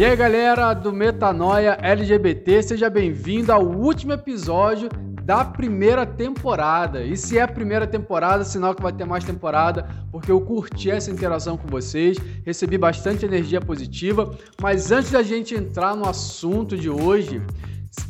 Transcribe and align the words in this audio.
E 0.00 0.04
aí, 0.06 0.16
galera 0.16 0.72
do 0.72 0.94
Metanoia 0.94 1.76
LGBT, 1.78 2.62
seja 2.62 2.88
bem-vindo 2.88 3.52
ao 3.52 3.62
último 3.62 4.14
episódio 4.14 4.88
da 5.22 5.44
primeira 5.44 6.06
temporada. 6.06 7.04
E 7.04 7.18
se 7.18 7.36
é 7.36 7.42
a 7.42 7.46
primeira 7.46 7.86
temporada, 7.86 8.42
sinal 8.42 8.74
que 8.74 8.80
vai 8.80 8.94
ter 8.94 9.04
mais 9.04 9.24
temporada, 9.24 9.86
porque 10.10 10.32
eu 10.32 10.40
curti 10.40 10.90
essa 10.90 11.10
interação 11.10 11.58
com 11.58 11.68
vocês, 11.68 12.16
recebi 12.46 12.78
bastante 12.78 13.26
energia 13.26 13.60
positiva. 13.60 14.34
Mas 14.58 14.90
antes 14.90 15.10
da 15.10 15.22
gente 15.22 15.54
entrar 15.54 15.94
no 15.94 16.08
assunto 16.08 16.78
de 16.78 16.88
hoje, 16.88 17.42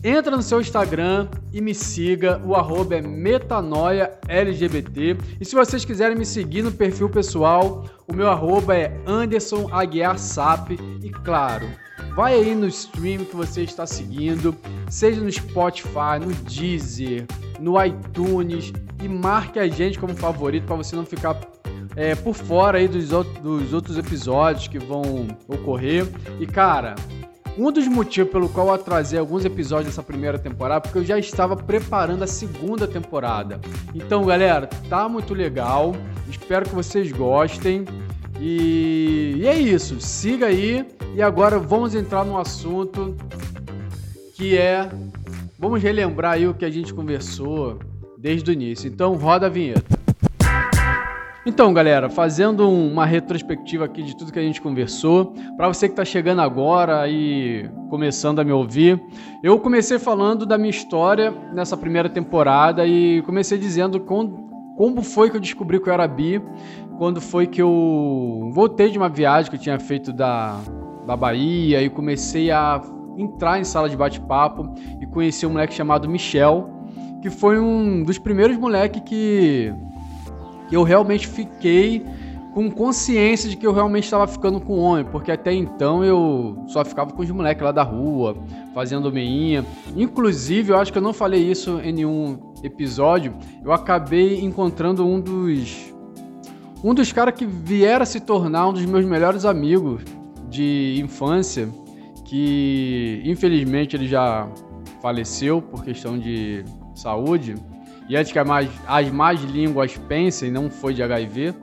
Entra 0.03 0.35
no 0.35 0.43
seu 0.43 0.61
Instagram 0.61 1.29
e 1.53 1.61
me 1.61 1.75
siga, 1.75 2.41
o 2.45 2.55
arroba 2.55 2.97
é 2.97 3.03
metanoiaLGBT. 3.03 5.17
E 5.41 5.45
se 5.45 5.55
vocês 5.55 5.85
quiserem 5.85 6.17
me 6.17 6.25
seguir 6.25 6.63
no 6.63 6.73
perfil 6.73 7.11
pessoal, 7.11 7.85
o 8.09 8.15
meu 8.15 8.29
arroba 8.29 8.77
é 8.77 8.99
Anderson 9.07 9.69
Aguiar 9.71 10.19
Sap. 10.19 10.71
E 10.71 11.11
claro, 11.11 11.69
vai 12.15 12.35
aí 12.35 12.55
no 12.55 12.67
stream 12.69 13.25
que 13.25 13.37
você 13.37 13.63
está 13.63 13.87
seguindo, 13.87 14.57
seja 14.89 15.21
no 15.21 15.31
Spotify, 15.31 16.19
no 16.21 16.33
Deezer, 16.33 17.27
no 17.59 17.83
iTunes 17.85 18.73
e 19.03 19.09
marque 19.09 19.59
a 19.59 19.69
gente 19.69 19.99
como 19.99 20.15
favorito 20.15 20.65
para 20.65 20.77
você 20.77 20.97
não 20.97 21.05
ficar 21.05 21.39
é, 21.97 22.15
por 22.15 22.35
fora 22.35 22.79
aí 22.79 22.89
dos, 22.89 23.09
dos 23.09 23.73
outros 23.73 23.99
episódios 23.99 24.69
que 24.69 24.79
vão 24.79 25.29
ocorrer. 25.49 26.07
E 26.39 26.47
cara, 26.47 26.95
um 27.61 27.71
dos 27.71 27.87
motivos 27.87 28.33
pelo 28.33 28.49
qual 28.49 28.69
eu 28.69 28.73
atrasei 28.73 29.19
alguns 29.19 29.45
episódios 29.45 29.89
dessa 29.89 30.03
primeira 30.03 30.39
temporada, 30.39 30.81
porque 30.81 30.99
eu 30.99 31.05
já 31.05 31.19
estava 31.19 31.55
preparando 31.55 32.25
a 32.25 32.27
segunda 32.27 32.89
temporada. 32.89 33.61
Então, 33.95 34.25
galera, 34.25 34.67
tá 34.89 35.07
muito 35.11 35.35
legal. 35.35 35.95
Espero 36.31 36.67
que 36.67 36.75
vocês 36.75 37.13
gostem. 37.13 37.85
E, 38.41 39.35
e 39.37 39.47
é 39.47 39.59
isso. 39.59 40.01
Siga 40.01 40.47
aí. 40.47 40.87
E 41.15 41.21
agora 41.21 41.59
vamos 41.59 41.95
entrar 41.95 42.25
no 42.25 42.39
assunto 42.39 43.15
que 44.35 44.57
é. 44.57 44.89
Vamos 45.59 45.83
relembrar 45.83 46.33
aí 46.33 46.49
o 46.49 46.55
que 46.55 46.65
a 46.65 46.71
gente 46.71 46.95
conversou 46.95 47.79
desde 48.17 48.51
o 48.51 48.55
início. 48.55 48.89
Então, 48.89 49.17
roda 49.17 49.47
a 49.47 49.51
vinheta. 49.51 50.00
Então, 51.47 51.73
galera, 51.73 52.11
fazendo 52.11 52.69
uma 52.69 53.07
retrospectiva 53.07 53.87
aqui 53.87 54.03
de 54.03 54.15
tudo 54.15 54.31
que 54.31 54.39
a 54.39 54.43
gente 54.43 54.61
conversou, 54.61 55.33
para 55.57 55.69
você 55.69 55.89
que 55.89 55.93
está 55.95 56.05
chegando 56.05 56.43
agora 56.43 57.09
e 57.09 57.67
começando 57.89 58.41
a 58.41 58.45
me 58.45 58.53
ouvir, 58.53 59.03
eu 59.43 59.59
comecei 59.59 59.99
falando 59.99 60.45
da 60.45 60.59
minha 60.59 60.69
história 60.69 61.31
nessa 61.55 61.79
primeira 61.79 62.11
temporada 62.11 62.87
e 62.87 63.23
comecei 63.23 63.57
dizendo 63.57 63.99
com, 64.01 64.49
como 64.77 65.03
foi 65.03 65.31
que 65.31 65.37
eu 65.37 65.41
descobri 65.41 65.81
que 65.81 65.89
eu 65.89 65.95
era 65.95 66.07
bi, 66.07 66.43
quando 66.99 67.23
foi 67.23 67.47
que 67.47 67.63
eu 67.63 68.51
voltei 68.53 68.91
de 68.91 68.99
uma 68.99 69.09
viagem 69.09 69.51
que 69.51 69.57
eu 69.57 69.61
tinha 69.61 69.81
feito 69.81 70.13
da, 70.13 70.61
da 71.07 71.17
Bahia 71.17 71.83
e 71.83 71.89
comecei 71.89 72.51
a 72.51 72.83
entrar 73.17 73.59
em 73.59 73.65
sala 73.65 73.89
de 73.89 73.97
bate-papo 73.97 74.75
e 75.01 75.07
conheci 75.07 75.47
um 75.47 75.53
moleque 75.53 75.73
chamado 75.73 76.07
Michel, 76.07 76.69
que 77.23 77.31
foi 77.31 77.59
um 77.59 78.03
dos 78.03 78.19
primeiros 78.19 78.59
moleques 78.59 79.01
que 79.07 79.73
eu 80.75 80.83
realmente 80.83 81.27
fiquei 81.27 82.05
com 82.53 82.71
consciência 82.71 83.49
de 83.49 83.57
que 83.57 83.67
eu 83.67 83.73
realmente 83.73 84.05
estava 84.05 84.27
ficando 84.27 84.61
com 84.61 84.79
homem, 84.79 85.05
porque 85.05 85.31
até 85.31 85.53
então 85.53 86.05
eu 86.05 86.65
só 86.67 86.85
ficava 86.85 87.13
com 87.13 87.23
os 87.23 87.31
moleques 87.31 87.63
lá 87.63 87.71
da 87.71 87.83
rua, 87.83 88.37
fazendo 88.75 89.13
meinha. 89.13 89.65
Inclusive, 89.97 90.73
eu 90.73 90.79
acho 90.79 90.93
que 90.93 90.99
eu 90.99 91.03
não 91.03 91.13
falei 91.13 91.43
isso 91.43 91.81
em 91.81 91.93
nenhum 91.93 92.53
episódio, 92.63 93.35
eu 93.65 93.73
acabei 93.73 94.41
encontrando 94.41 95.07
um 95.07 95.21
dos 95.21 95.91
um 96.83 96.95
dos 96.95 97.13
caras 97.13 97.35
que 97.35 97.45
viera 97.45 98.07
se 98.07 98.21
tornar 98.21 98.69
um 98.69 98.73
dos 98.73 98.85
meus 98.87 99.05
melhores 99.05 99.45
amigos 99.45 100.03
de 100.49 100.99
infância, 100.99 101.69
que 102.25 103.23
infelizmente 103.25 103.95
ele 103.95 104.09
já 104.09 104.49
faleceu 105.03 105.61
por 105.61 105.85
questão 105.85 106.19
de 106.19 106.65
saúde 106.95 107.55
e 108.11 108.17
antes 108.17 108.33
que 108.33 108.39
as 108.41 108.47
mais, 108.47 108.69
as 108.89 109.09
mais 109.09 109.41
línguas 109.41 109.97
pensem, 109.97 110.51
não 110.51 110.69
foi 110.69 110.93
de 110.93 111.01
HIV. 111.01 111.55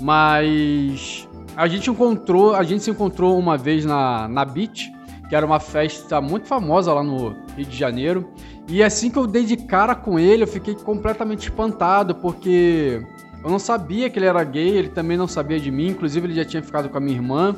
Mas 0.00 1.28
a 1.54 1.68
gente 1.68 1.90
encontrou, 1.90 2.54
a 2.54 2.62
gente 2.62 2.82
se 2.82 2.90
encontrou 2.90 3.38
uma 3.38 3.58
vez 3.58 3.84
na, 3.84 4.26
na 4.26 4.42
Beach, 4.42 4.90
que 5.28 5.36
era 5.36 5.44
uma 5.44 5.60
festa 5.60 6.18
muito 6.18 6.48
famosa 6.48 6.94
lá 6.94 7.02
no 7.02 7.36
Rio 7.54 7.66
de 7.66 7.76
Janeiro. 7.76 8.32
E 8.66 8.82
assim 8.82 9.10
que 9.10 9.18
eu 9.18 9.26
dei 9.26 9.44
de 9.44 9.58
cara 9.58 9.94
com 9.94 10.18
ele, 10.18 10.44
eu 10.44 10.48
fiquei 10.48 10.74
completamente 10.74 11.40
espantado, 11.40 12.14
porque 12.14 13.02
eu 13.44 13.50
não 13.50 13.58
sabia 13.58 14.08
que 14.08 14.18
ele 14.18 14.24
era 14.24 14.42
gay, 14.42 14.78
ele 14.78 14.88
também 14.88 15.18
não 15.18 15.28
sabia 15.28 15.60
de 15.60 15.70
mim, 15.70 15.88
inclusive 15.88 16.26
ele 16.26 16.34
já 16.34 16.44
tinha 16.46 16.62
ficado 16.62 16.88
com 16.88 16.96
a 16.96 17.00
minha 17.00 17.18
irmã. 17.18 17.54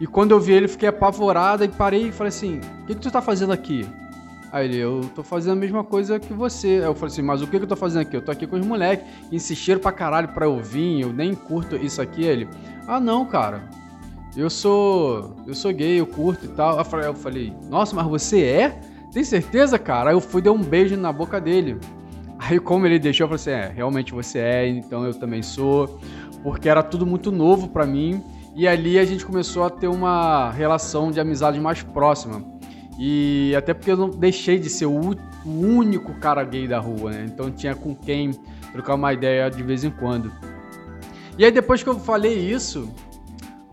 E 0.00 0.08
quando 0.08 0.32
eu 0.32 0.40
vi 0.40 0.54
ele, 0.54 0.66
fiquei 0.66 0.88
apavorada 0.88 1.64
e 1.64 1.68
parei 1.68 2.08
e 2.08 2.12
falei 2.12 2.30
assim: 2.30 2.58
O 2.82 2.86
que, 2.86 2.96
que 2.96 3.00
tu 3.00 3.12
tá 3.12 3.22
fazendo 3.22 3.52
aqui? 3.52 3.86
Aí 4.56 4.64
ele, 4.64 4.78
eu 4.78 5.02
tô 5.14 5.22
fazendo 5.22 5.52
a 5.52 5.56
mesma 5.56 5.84
coisa 5.84 6.18
que 6.18 6.32
você. 6.32 6.68
Aí 6.68 6.84
eu 6.84 6.94
falei 6.94 7.12
assim, 7.12 7.20
mas 7.20 7.42
o 7.42 7.46
que, 7.46 7.58
que 7.58 7.64
eu 7.64 7.68
tô 7.68 7.76
fazendo 7.76 8.00
aqui? 8.00 8.16
Eu 8.16 8.22
tô 8.22 8.32
aqui 8.32 8.46
com 8.46 8.56
os 8.56 8.64
moleques, 8.64 9.06
insistiram 9.30 9.78
pra 9.78 9.92
caralho 9.92 10.28
pra 10.28 10.46
eu 10.46 10.58
vir, 10.62 11.02
eu 11.02 11.12
nem 11.12 11.34
curto 11.34 11.76
isso 11.76 12.00
aqui. 12.00 12.22
Aí 12.22 12.30
ele, 12.30 12.48
ah 12.88 12.98
não, 12.98 13.26
cara, 13.26 13.68
eu 14.34 14.48
sou. 14.48 15.36
Eu 15.46 15.54
sou 15.54 15.70
gay, 15.74 16.00
eu 16.00 16.06
curto 16.06 16.46
e 16.46 16.48
tal. 16.48 16.78
Eu 16.78 17.14
falei, 17.14 17.52
nossa, 17.68 17.94
mas 17.94 18.06
você 18.06 18.44
é? 18.44 18.80
Tem 19.12 19.22
certeza, 19.22 19.78
cara? 19.78 20.08
Aí 20.08 20.16
eu 20.16 20.22
fui 20.22 20.40
dar 20.40 20.52
um 20.52 20.62
beijo 20.62 20.96
na 20.96 21.12
boca 21.12 21.38
dele. 21.38 21.78
Aí, 22.38 22.58
como 22.58 22.86
ele 22.86 22.98
deixou, 22.98 23.24
eu 23.24 23.28
falei 23.28 23.58
assim: 23.58 23.72
é, 23.72 23.76
realmente 23.76 24.14
você 24.14 24.38
é, 24.38 24.68
então 24.68 25.04
eu 25.04 25.12
também 25.12 25.42
sou. 25.42 26.00
Porque 26.42 26.66
era 26.66 26.82
tudo 26.82 27.04
muito 27.04 27.30
novo 27.30 27.68
para 27.68 27.84
mim. 27.84 28.24
E 28.54 28.66
ali 28.66 28.98
a 28.98 29.04
gente 29.04 29.26
começou 29.26 29.64
a 29.64 29.68
ter 29.68 29.86
uma 29.86 30.50
relação 30.50 31.10
de 31.10 31.20
amizade 31.20 31.60
mais 31.60 31.82
próxima. 31.82 32.55
E 32.98 33.54
até 33.56 33.74
porque 33.74 33.90
eu 33.90 33.96
não 33.96 34.08
deixei 34.08 34.58
de 34.58 34.70
ser 34.70 34.86
o, 34.86 35.14
único 35.44 36.14
cara 36.14 36.42
gay 36.42 36.66
da 36.66 36.78
rua, 36.78 37.10
né? 37.10 37.26
Então 37.28 37.50
tinha 37.50 37.74
com 37.74 37.94
quem 37.94 38.32
trocar 38.72 38.94
uma 38.94 39.12
ideia 39.12 39.50
de 39.50 39.62
vez 39.62 39.84
em 39.84 39.90
quando. 39.90 40.32
E 41.38 41.44
aí 41.44 41.50
depois 41.50 41.82
que 41.82 41.88
eu 41.88 41.98
falei 41.98 42.34
isso 42.34 42.88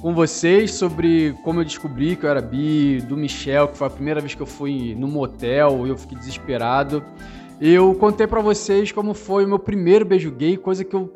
com 0.01 0.13
vocês 0.13 0.72
sobre 0.72 1.33
como 1.44 1.62
eu 1.62 1.63
descobri 1.63 2.17
que 2.17 2.25
eu 2.25 2.29
era 2.29 2.41
bi, 2.41 3.00
do 3.01 3.16
Michel, 3.16 3.69
que 3.69 3.78
foi 3.78 3.88
a 3.88 3.89
primeira 3.89 4.19
vez 4.19 4.35
que 4.35 4.41
eu 4.41 4.45
fui 4.45 4.94
no 4.95 5.07
motel 5.07 5.88
e 5.88 5.89
eu 5.89 5.97
fiquei 5.97 6.17
desesperado, 6.17 7.01
eu 7.62 7.95
contei 7.95 8.28
para 8.28 8.41
vocês 8.41 8.91
como 8.91 9.13
foi 9.13 9.45
o 9.45 9.47
meu 9.47 9.59
primeiro 9.59 10.03
beijo 10.03 10.29
gay, 10.31 10.57
coisa 10.57 10.83
que 10.83 10.94
eu 10.94 11.13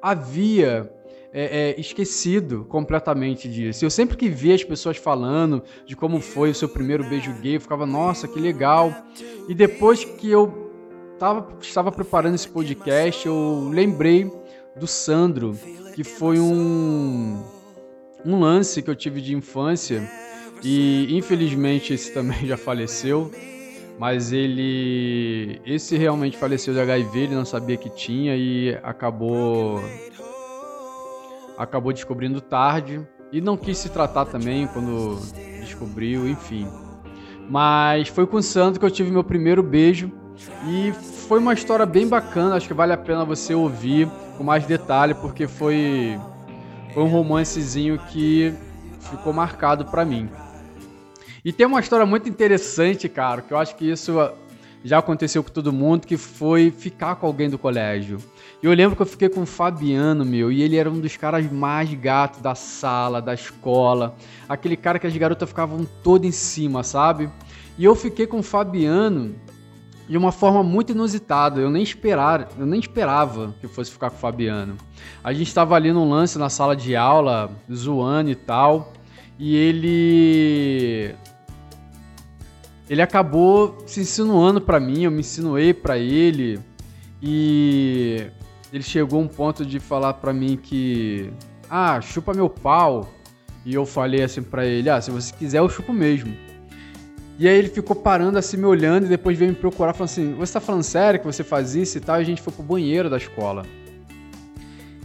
havia 0.00 0.88
é, 1.32 1.70
é, 1.70 1.80
esquecido 1.80 2.64
completamente 2.68 3.48
disso. 3.48 3.84
Eu 3.84 3.90
sempre 3.90 4.16
que 4.16 4.28
via 4.28 4.54
as 4.54 4.62
pessoas 4.62 4.98
falando 4.98 5.62
de 5.86 5.96
como 5.96 6.20
foi 6.20 6.50
o 6.50 6.54
seu 6.54 6.68
primeiro 6.68 7.04
beijo 7.04 7.32
gay, 7.40 7.56
eu 7.56 7.60
ficava, 7.60 7.86
nossa, 7.86 8.28
que 8.28 8.38
legal. 8.38 8.94
E 9.48 9.54
depois 9.54 10.04
que 10.04 10.30
eu 10.30 10.70
tava, 11.18 11.56
estava 11.60 11.90
preparando 11.90 12.34
esse 12.34 12.48
podcast, 12.48 13.26
eu 13.26 13.70
lembrei 13.72 14.30
do 14.76 14.86
Sandro, 14.86 15.58
que 15.94 16.04
foi 16.04 16.38
um, 16.38 17.42
um 18.24 18.38
lance 18.38 18.82
que 18.82 18.90
eu 18.90 18.96
tive 18.96 19.20
de 19.20 19.34
infância. 19.34 20.06
E 20.62 21.16
infelizmente 21.16 21.94
esse 21.94 22.12
também 22.12 22.44
já 22.46 22.56
faleceu. 22.56 23.30
Mas 23.98 24.32
ele. 24.32 25.60
Esse 25.66 25.96
realmente 25.96 26.36
faleceu 26.36 26.72
de 26.72 26.80
HIV, 26.80 27.20
ele 27.20 27.34
não 27.34 27.44
sabia 27.44 27.76
que 27.76 27.90
tinha 27.90 28.34
e 28.34 28.76
acabou 28.82 29.80
acabou 31.56 31.92
descobrindo 31.92 32.40
tarde 32.40 33.06
e 33.30 33.40
não 33.40 33.56
quis 33.56 33.78
se 33.78 33.88
tratar 33.88 34.26
também 34.26 34.66
quando 34.66 35.18
descobriu, 35.60 36.28
enfim. 36.28 36.66
Mas 37.48 38.08
foi 38.08 38.26
com 38.26 38.36
o 38.36 38.42
Sandro 38.42 38.78
que 38.78 38.86
eu 38.86 38.90
tive 38.90 39.10
meu 39.10 39.24
primeiro 39.24 39.62
beijo 39.62 40.10
e 40.68 40.92
foi 40.92 41.38
uma 41.38 41.54
história 41.54 41.86
bem 41.86 42.06
bacana, 42.06 42.56
acho 42.56 42.66
que 42.68 42.74
vale 42.74 42.92
a 42.92 42.96
pena 42.96 43.24
você 43.24 43.54
ouvir 43.54 44.08
com 44.36 44.44
mais 44.44 44.66
detalhe 44.66 45.14
porque 45.14 45.46
foi 45.46 46.18
foi 46.92 47.02
um 47.02 47.08
romancezinho 47.08 47.98
que 47.98 48.52
ficou 49.00 49.32
marcado 49.32 49.84
para 49.86 50.04
mim. 50.04 50.28
E 51.44 51.52
tem 51.52 51.66
uma 51.66 51.80
história 51.80 52.06
muito 52.06 52.28
interessante, 52.28 53.08
cara, 53.08 53.42
que 53.42 53.52
eu 53.52 53.58
acho 53.58 53.74
que 53.76 53.90
isso 53.90 54.12
já 54.84 54.98
aconteceu 54.98 55.42
com 55.42 55.50
todo 55.50 55.72
mundo, 55.72 56.06
que 56.06 56.16
foi 56.16 56.70
ficar 56.70 57.16
com 57.16 57.26
alguém 57.26 57.48
do 57.48 57.58
colégio. 57.58 58.18
E 58.62 58.66
eu 58.66 58.72
lembro 58.72 58.94
que 58.94 59.02
eu 59.02 59.06
fiquei 59.06 59.28
com 59.28 59.42
o 59.42 59.46
Fabiano, 59.46 60.24
meu, 60.24 60.52
e 60.52 60.62
ele 60.62 60.76
era 60.76 60.88
um 60.88 61.00
dos 61.00 61.16
caras 61.16 61.50
mais 61.50 61.92
gatos 61.94 62.40
da 62.40 62.54
sala, 62.54 63.20
da 63.20 63.34
escola. 63.34 64.14
Aquele 64.48 64.76
cara 64.76 65.00
que 65.00 65.06
as 65.06 65.16
garotas 65.16 65.48
ficavam 65.48 65.84
todo 66.02 66.24
em 66.24 66.30
cima, 66.30 66.84
sabe? 66.84 67.28
E 67.76 67.84
eu 67.84 67.96
fiquei 67.96 68.24
com 68.24 68.38
o 68.38 68.42
Fabiano 68.42 69.34
de 70.08 70.16
uma 70.16 70.30
forma 70.30 70.62
muito 70.62 70.92
inusitada. 70.92 71.60
Eu 71.60 71.70
nem 71.70 71.82
esperar, 71.82 72.50
eu 72.56 72.64
nem 72.64 72.78
esperava 72.78 73.52
que 73.60 73.66
fosse 73.66 73.90
ficar 73.90 74.10
com 74.10 74.16
o 74.16 74.20
Fabiano. 74.20 74.76
A 75.24 75.32
gente 75.32 75.48
estava 75.48 75.74
ali 75.74 75.92
num 75.92 76.08
lance 76.08 76.38
na 76.38 76.48
sala 76.48 76.76
de 76.76 76.94
aula, 76.94 77.50
zoando 77.72 78.30
e 78.30 78.36
tal, 78.36 78.92
e 79.40 79.56
ele 79.56 81.16
ele 82.88 83.02
acabou 83.02 83.82
se 83.86 84.00
insinuando 84.00 84.60
para 84.60 84.78
mim, 84.78 85.02
eu 85.02 85.10
me 85.10 85.20
insinuei 85.20 85.74
para 85.74 85.98
ele 85.98 86.60
e 87.22 88.26
ele 88.72 88.82
chegou 88.82 89.20
um 89.20 89.28
ponto 89.28 89.66
de 89.66 89.78
falar 89.78 90.14
para 90.14 90.32
mim 90.32 90.56
que 90.56 91.30
ah, 91.68 92.00
chupa 92.00 92.32
meu 92.32 92.48
pau. 92.48 93.08
E 93.64 93.74
eu 93.74 93.84
falei 93.84 94.22
assim 94.22 94.42
pra 94.42 94.66
ele: 94.66 94.88
ah, 94.88 95.00
se 95.00 95.10
você 95.10 95.32
quiser, 95.34 95.58
eu 95.58 95.68
chupo 95.68 95.92
mesmo. 95.92 96.34
E 97.38 97.48
aí 97.48 97.56
ele 97.56 97.68
ficou 97.68 97.94
parando 97.94 98.38
assim, 98.38 98.56
me 98.56 98.64
olhando, 98.64 99.06
e 99.06 99.08
depois 99.08 99.38
veio 99.38 99.50
me 99.50 99.56
procurar, 99.56 99.92
falando 99.92 100.10
assim: 100.10 100.34
Você 100.34 100.52
tá 100.54 100.60
falando 100.60 100.82
sério 100.82 101.20
que 101.20 101.26
você 101.26 101.44
faz 101.44 101.74
isso 101.74 101.98
e 101.98 102.00
tal? 102.00 102.18
E 102.18 102.22
a 102.22 102.24
gente 102.24 102.40
foi 102.40 102.52
pro 102.52 102.62
banheiro 102.62 103.10
da 103.10 103.18
escola. 103.18 103.64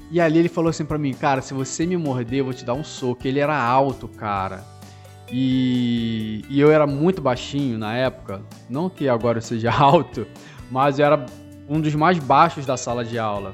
E 0.09 0.21
ali 0.21 0.39
ele 0.39 0.49
falou 0.49 0.69
assim 0.69 0.85
pra 0.85 0.97
mim: 0.97 1.13
Cara, 1.13 1.41
se 1.41 1.53
você 1.53 1.85
me 1.85 1.97
morder, 1.97 2.39
eu 2.39 2.45
vou 2.45 2.53
te 2.53 2.63
dar 2.63 2.73
um 2.73 2.83
soco. 2.83 3.27
Ele 3.27 3.39
era 3.39 3.57
alto, 3.57 4.07
cara. 4.07 4.63
E, 5.29 6.45
e 6.49 6.59
eu 6.59 6.71
era 6.71 6.87
muito 6.87 7.21
baixinho 7.21 7.77
na 7.77 7.95
época. 7.95 8.41
Não 8.69 8.89
que 8.89 9.09
agora 9.09 9.39
eu 9.39 9.41
seja 9.41 9.71
alto, 9.75 10.25
mas 10.71 10.99
eu 10.99 11.05
era 11.05 11.25
um 11.67 11.81
dos 11.81 11.93
mais 11.95 12.17
baixos 12.19 12.65
da 12.65 12.77
sala 12.77 13.03
de 13.03 13.19
aula 13.19 13.53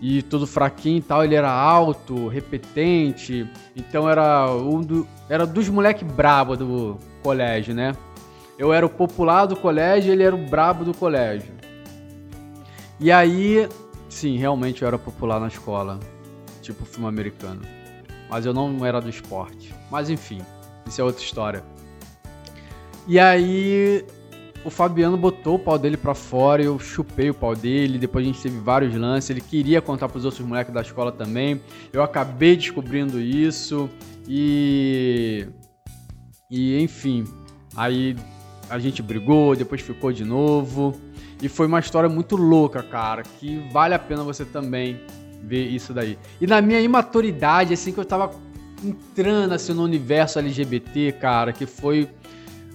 e 0.00 0.22
todo 0.22 0.46
fraquinho 0.46 0.98
e 0.98 1.02
tal, 1.02 1.24
ele 1.24 1.34
era 1.34 1.50
alto, 1.50 2.28
repetente, 2.28 3.48
então 3.74 4.08
era 4.08 4.50
um 4.52 4.80
do, 4.80 5.08
era 5.28 5.46
dos 5.46 5.68
moleque 5.68 6.04
brabo 6.04 6.56
do 6.56 6.98
colégio, 7.22 7.74
né? 7.74 7.96
Eu 8.56 8.72
era 8.72 8.84
o 8.84 8.88
popular 8.88 9.46
do 9.46 9.56
colégio, 9.56 10.12
ele 10.12 10.22
era 10.22 10.34
o 10.34 10.46
brabo 10.46 10.84
do 10.84 10.94
colégio. 10.94 11.52
E 13.00 13.10
aí, 13.12 13.68
sim, 14.08 14.36
realmente 14.36 14.82
eu 14.82 14.88
era 14.88 14.98
popular 14.98 15.40
na 15.40 15.48
escola, 15.48 15.98
tipo 16.60 16.84
filme 16.84 17.08
americano. 17.08 17.62
Mas 18.28 18.44
eu 18.44 18.52
não 18.52 18.84
era 18.84 19.00
do 19.00 19.08
esporte. 19.08 19.74
Mas 19.90 20.10
enfim, 20.10 20.40
isso 20.86 21.00
é 21.00 21.04
outra 21.04 21.22
história. 21.22 21.64
E 23.06 23.18
aí 23.18 24.04
o 24.64 24.70
Fabiano 24.70 25.16
botou 25.16 25.56
o 25.56 25.58
pau 25.58 25.78
dele 25.78 25.96
para 25.96 26.14
fora, 26.14 26.62
eu 26.62 26.78
chupei 26.78 27.30
o 27.30 27.34
pau 27.34 27.54
dele, 27.54 27.98
depois 27.98 28.24
a 28.24 28.28
gente 28.28 28.42
teve 28.42 28.58
vários 28.58 28.94
lances, 28.94 29.30
ele 29.30 29.40
queria 29.40 29.80
contar 29.80 30.08
pros 30.08 30.24
outros 30.24 30.44
moleques 30.46 30.72
da 30.72 30.80
escola 30.80 31.12
também. 31.12 31.60
Eu 31.92 32.02
acabei 32.02 32.56
descobrindo 32.56 33.20
isso 33.20 33.88
e 34.26 35.46
e 36.50 36.80
enfim, 36.82 37.24
aí 37.76 38.16
a 38.68 38.78
gente 38.78 39.02
brigou, 39.02 39.54
depois 39.54 39.80
ficou 39.80 40.12
de 40.12 40.24
novo. 40.24 40.94
E 41.40 41.48
foi 41.48 41.66
uma 41.66 41.78
história 41.78 42.08
muito 42.08 42.36
louca, 42.36 42.82
cara, 42.82 43.22
que 43.22 43.58
vale 43.72 43.94
a 43.94 43.98
pena 43.98 44.24
você 44.24 44.44
também 44.44 45.00
ver 45.42 45.68
isso 45.68 45.92
daí. 45.92 46.18
E 46.40 46.46
na 46.46 46.60
minha 46.60 46.80
imaturidade, 46.80 47.72
assim 47.72 47.92
que 47.92 47.98
eu 47.98 48.04
tava 48.04 48.32
entrando 48.84 49.52
assim 49.52 49.72
no 49.72 49.82
universo 49.82 50.38
LGBT, 50.38 51.12
cara, 51.12 51.52
que 51.52 51.66
foi 51.66 52.08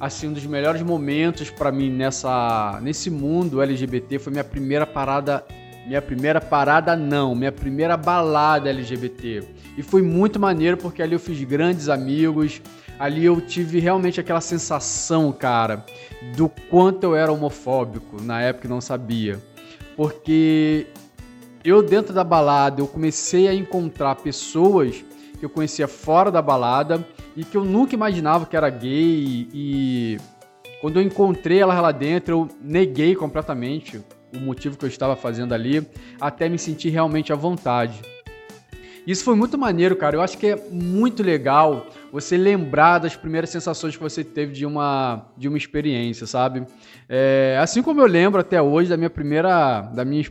assim 0.03 0.27
um 0.27 0.33
dos 0.33 0.45
melhores 0.45 0.81
momentos 0.81 1.49
para 1.49 1.71
mim 1.71 1.89
nessa 1.89 2.77
nesse 2.81 3.09
mundo 3.09 3.61
LGBT 3.61 4.19
foi 4.19 4.33
minha 4.33 4.43
primeira 4.43 4.85
parada 4.85 5.45
minha 5.87 6.01
primeira 6.01 6.41
parada 6.41 6.95
não, 6.95 7.35
minha 7.35 7.51
primeira 7.51 7.97
balada 7.97 8.69
LGBT. 8.69 9.43
E 9.77 9.83
foi 9.83 10.01
muito 10.01 10.39
maneiro 10.39 10.77
porque 10.77 11.01
ali 11.01 11.11
eu 11.11 11.19
fiz 11.19 11.43
grandes 11.43 11.89
amigos, 11.89 12.61
ali 12.97 13.25
eu 13.25 13.41
tive 13.41 13.79
realmente 13.79 14.17
aquela 14.17 14.39
sensação, 14.39 15.29
cara, 15.33 15.85
do 16.37 16.47
quanto 16.69 17.03
eu 17.03 17.15
era 17.17 17.33
homofóbico, 17.33 18.21
na 18.21 18.41
época 18.41 18.69
não 18.69 18.79
sabia. 18.79 19.41
Porque 19.97 20.87
eu 21.65 21.83
dentro 21.83 22.13
da 22.13 22.23
balada, 22.23 22.79
eu 22.79 22.87
comecei 22.87 23.49
a 23.49 23.53
encontrar 23.53 24.15
pessoas 24.15 25.03
que 25.37 25.43
eu 25.43 25.49
conhecia 25.49 25.87
fora 25.89 26.31
da 26.31 26.41
balada 26.41 27.05
e 27.35 27.43
que 27.43 27.57
eu 27.57 27.63
nunca 27.63 27.95
imaginava 27.95 28.45
que 28.45 28.55
era 28.55 28.69
gay 28.69 29.47
e 29.53 30.17
quando 30.81 30.99
eu 30.99 31.03
encontrei 31.03 31.59
ela 31.59 31.79
lá 31.79 31.91
dentro, 31.91 32.33
eu 32.33 32.49
neguei 32.61 33.15
completamente 33.15 34.01
o 34.35 34.39
motivo 34.39 34.77
que 34.77 34.83
eu 34.83 34.89
estava 34.89 35.15
fazendo 35.15 35.53
ali, 35.53 35.87
até 36.19 36.49
me 36.49 36.59
sentir 36.59 36.89
realmente 36.89 37.31
à 37.31 37.35
vontade. 37.35 38.01
Isso 39.05 39.23
foi 39.23 39.35
muito 39.35 39.57
maneiro, 39.57 39.95
cara. 39.95 40.15
Eu 40.15 40.21
acho 40.21 40.37
que 40.37 40.47
é 40.47 40.55
muito 40.71 41.21
legal 41.21 41.87
você 42.11 42.37
lembrar 42.37 42.99
das 42.99 43.15
primeiras 43.15 43.49
sensações 43.49 43.95
que 43.95 44.01
você 44.01 44.23
teve 44.23 44.53
de 44.53 44.65
uma, 44.65 45.25
de 45.37 45.47
uma 45.47 45.57
experiência, 45.57 46.25
sabe? 46.25 46.65
É, 47.07 47.57
assim 47.61 47.81
como 47.81 47.99
eu 47.99 48.05
lembro 48.05 48.39
até 48.39 48.61
hoje 48.61 48.89
da 48.89 48.97
minha 48.97 49.09
primeira, 49.09 49.81
da 49.81 50.05
minha, 50.05 50.25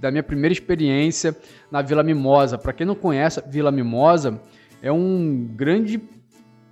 da 0.00 0.10
minha 0.10 0.22
primeira 0.22 0.52
experiência 0.52 1.36
na 1.70 1.80
Vila 1.80 2.02
Mimosa. 2.02 2.58
Para 2.58 2.72
quem 2.72 2.86
não 2.86 2.96
conhece, 2.96 3.42
Vila 3.48 3.70
Mimosa 3.70 4.40
é 4.82 4.90
um 4.90 5.48
grande 5.54 6.00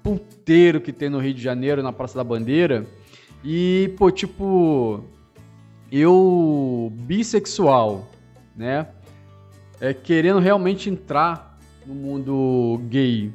puteiro 0.02 0.80
que 0.80 0.92
tem 0.92 1.08
no 1.08 1.18
Rio 1.18 1.34
de 1.34 1.42
Janeiro, 1.42 1.82
na 1.82 1.92
Praça 1.92 2.16
da 2.16 2.24
Bandeira. 2.24 2.86
E, 3.44 3.92
pô, 3.96 4.10
tipo, 4.10 5.04
eu 5.90 6.92
bissexual, 6.94 8.08
né? 8.56 8.86
É, 9.80 9.94
querendo 9.94 10.38
realmente 10.38 10.90
entrar 10.90 11.58
no 11.86 11.94
mundo 11.94 12.80
gay 12.88 13.32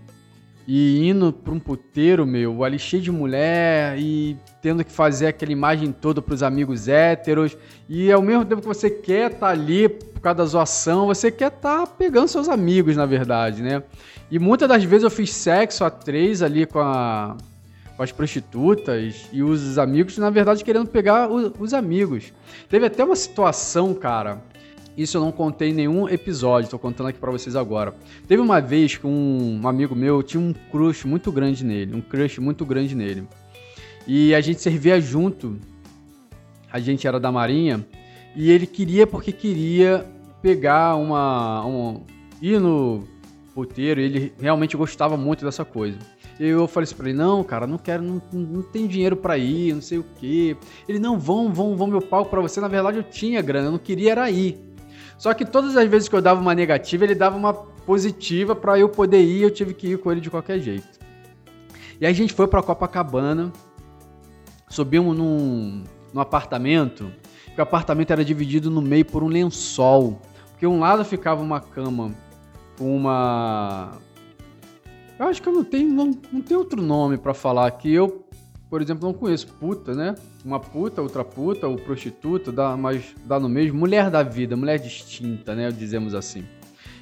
e 0.68 1.08
indo 1.08 1.32
para 1.32 1.54
um 1.54 1.60
puteiro, 1.60 2.26
meu, 2.26 2.64
ali 2.64 2.80
cheio 2.80 3.02
de 3.02 3.12
mulher 3.12 3.98
e 4.00 4.36
tendo 4.62 4.84
que 4.84 4.92
fazer 4.92 5.28
aquela 5.28 5.52
imagem 5.52 5.92
toda 5.92 6.22
para 6.22 6.34
os 6.34 6.42
amigos 6.42 6.88
héteros 6.88 7.56
e 7.88 8.12
ao 8.12 8.22
mesmo 8.22 8.44
tempo 8.46 8.62
que 8.62 8.68
você 8.68 8.90
quer 8.90 9.32
estar 9.32 9.48
tá 9.48 9.52
ali 9.52 9.88
por 9.88 10.20
causa 10.20 10.38
da 10.38 10.46
zoação, 10.46 11.06
você 11.06 11.30
quer 11.30 11.52
estar 11.52 11.86
tá 11.86 11.88
pegando 11.88 12.28
seus 12.28 12.50
amigos, 12.50 12.96
na 12.96 13.06
verdade, 13.06 13.62
né? 13.62 13.84
E 14.32 14.40
muitas 14.40 14.68
das 14.68 14.84
vezes 14.84 15.04
eu 15.04 15.12
fiz 15.12 15.32
sexo 15.32 15.86
a 15.86 15.90
três 15.92 16.42
ali 16.42 16.66
com, 16.66 16.80
a, 16.80 17.38
com 17.96 18.02
as 18.02 18.12
prostitutas 18.12 19.30
e 19.32 19.44
os 19.44 19.78
amigos, 19.78 20.18
na 20.18 20.32
verdade, 20.32 20.64
querendo 20.64 20.88
pegar 20.88 21.30
os 21.30 21.76
amigos. 21.76 22.34
Teve 22.68 22.88
até 22.88 23.04
uma 23.04 23.16
situação, 23.16 23.94
cara. 23.94 24.42
Isso 24.98 25.18
eu 25.18 25.22
não 25.22 25.32
contei 25.32 25.70
em 25.70 25.74
nenhum 25.74 26.08
episódio, 26.08 26.70
tô 26.70 26.80
contando 26.80 27.08
aqui 27.08 27.20
para 27.20 27.32
vocês 27.32 27.56
agora. 27.56 27.94
Teve 28.28 28.42
uma 28.42 28.62
vez 28.62 28.96
que 28.96 29.06
um, 29.06 29.62
amigo 29.68 29.94
meu 29.94 30.24
tinha 30.24 30.42
um 30.42 30.54
crush 30.72 31.06
muito 31.06 31.32
grande 31.32 31.66
nele, 31.66 31.96
um 31.96 32.02
crush 32.02 32.40
muito 32.40 32.66
grande 32.66 32.96
nele. 32.96 33.28
E 34.08 34.34
a 34.34 34.40
gente 34.40 34.62
servia 34.62 35.00
junto. 35.02 35.60
A 36.72 36.80
gente 36.80 37.08
era 37.08 37.20
da 37.20 37.32
Marinha 37.32 37.86
e 38.36 38.52
ele 38.52 38.66
queria 38.66 39.06
porque 39.06 39.32
queria 39.32 40.06
pegar 40.42 40.96
uma 40.96 41.66
um, 41.66 42.02
ir 42.42 42.60
no 42.60 43.04
puteiro, 43.54 44.00
ele 44.00 44.34
realmente 44.40 44.76
gostava 44.76 45.16
muito 45.18 45.44
dessa 45.44 45.64
coisa. 45.66 45.98
E 46.40 46.48
eu 46.48 46.68
falei 46.68 46.84
assim 46.84 46.96
pra 46.96 47.10
ele, 47.10 47.18
não, 47.18 47.44
cara, 47.44 47.66
não 47.66 47.78
quero, 47.78 48.04
não, 48.04 48.22
não 48.34 48.62
tem 48.62 48.88
dinheiro 48.88 49.16
para 49.16 49.38
ir, 49.38 49.74
não 49.74 49.82
sei 49.82 50.00
o 50.00 50.06
quê. 50.20 50.58
Ele, 50.88 51.00
não, 51.00 51.18
vão, 51.18 51.54
vão, 51.54 51.78
vão 51.78 51.88
meu 51.88 52.02
palco 52.02 52.30
para 52.30 52.42
você. 52.42 52.60
Na 52.60 52.68
verdade, 52.68 52.98
eu 52.98 53.04
tinha 53.04 53.42
grana, 53.42 53.68
eu 53.68 53.72
não 53.72 53.80
queria 53.80 54.12
era 54.12 54.30
ir. 54.30 54.75
Só 55.18 55.34
que 55.34 55.46
todas 55.46 55.76
as 55.78 55.88
vezes 55.90 56.08
que 56.10 56.16
eu 56.16 56.22
dava 56.22 56.42
uma 56.42 56.54
negativa, 56.54 57.04
ele 57.04 57.16
dava 57.16 57.38
uma 57.38 57.54
positiva 57.54 58.56
para 58.56 58.78
eu 58.78 58.90
poder 58.90 59.22
ir, 59.22 59.44
eu 59.44 59.52
tive 59.52 59.74
que 59.74 59.88
ir 59.90 59.98
com 60.00 60.12
ele 60.12 60.22
de 60.22 60.30
qualquer 60.30 60.60
jeito. 60.60 61.00
E 62.00 62.06
aí 62.06 62.12
a 62.12 62.16
gente 62.16 62.34
foi 62.34 62.48
pra 62.48 62.62
Copacabana, 62.62 63.54
subimos 64.68 65.18
num, 65.18 65.84
num 66.14 66.22
apartamento, 66.22 67.12
que 67.54 67.60
o 67.60 67.64
apartamento 67.64 68.12
era 68.12 68.26
dividido 68.26 68.70
no 68.70 68.82
meio 68.82 69.06
por 69.06 69.24
um 69.24 69.28
lençol. 69.28 70.20
Porque 70.52 70.68
um 70.68 70.80
lado 70.80 71.06
ficava 71.06 71.42
uma 71.42 71.62
cama 71.62 72.14
uma. 72.80 74.00
Eu 75.18 75.28
acho 75.28 75.42
que 75.42 75.48
eu 75.48 75.54
não 75.54 75.64
tenho, 75.64 75.94
não, 75.94 76.12
não 76.32 76.42
tenho 76.42 76.60
outro 76.60 76.82
nome 76.82 77.18
para 77.18 77.34
falar 77.34 77.68
aqui. 77.68 77.94
Eu, 77.94 78.26
por 78.70 78.82
exemplo, 78.82 79.08
não 79.08 79.14
conheço 79.14 79.48
puta, 79.48 79.94
né? 79.94 80.16
Uma 80.46 80.60
puta, 80.60 81.02
outra 81.02 81.26
puta, 81.26 81.68
ou 81.68 81.76
prostituta, 81.76 82.52
dá, 82.52 82.78
mas 82.78 83.16
dá 83.26 83.40
no 83.40 83.50
mesmo. 83.50 83.80
Mulher 83.80 84.12
da 84.12 84.22
vida, 84.22 84.56
mulher 84.56 84.78
distinta, 84.78 85.56
né? 85.56 85.72
Dizemos 85.72 86.14
assim. 86.14 86.46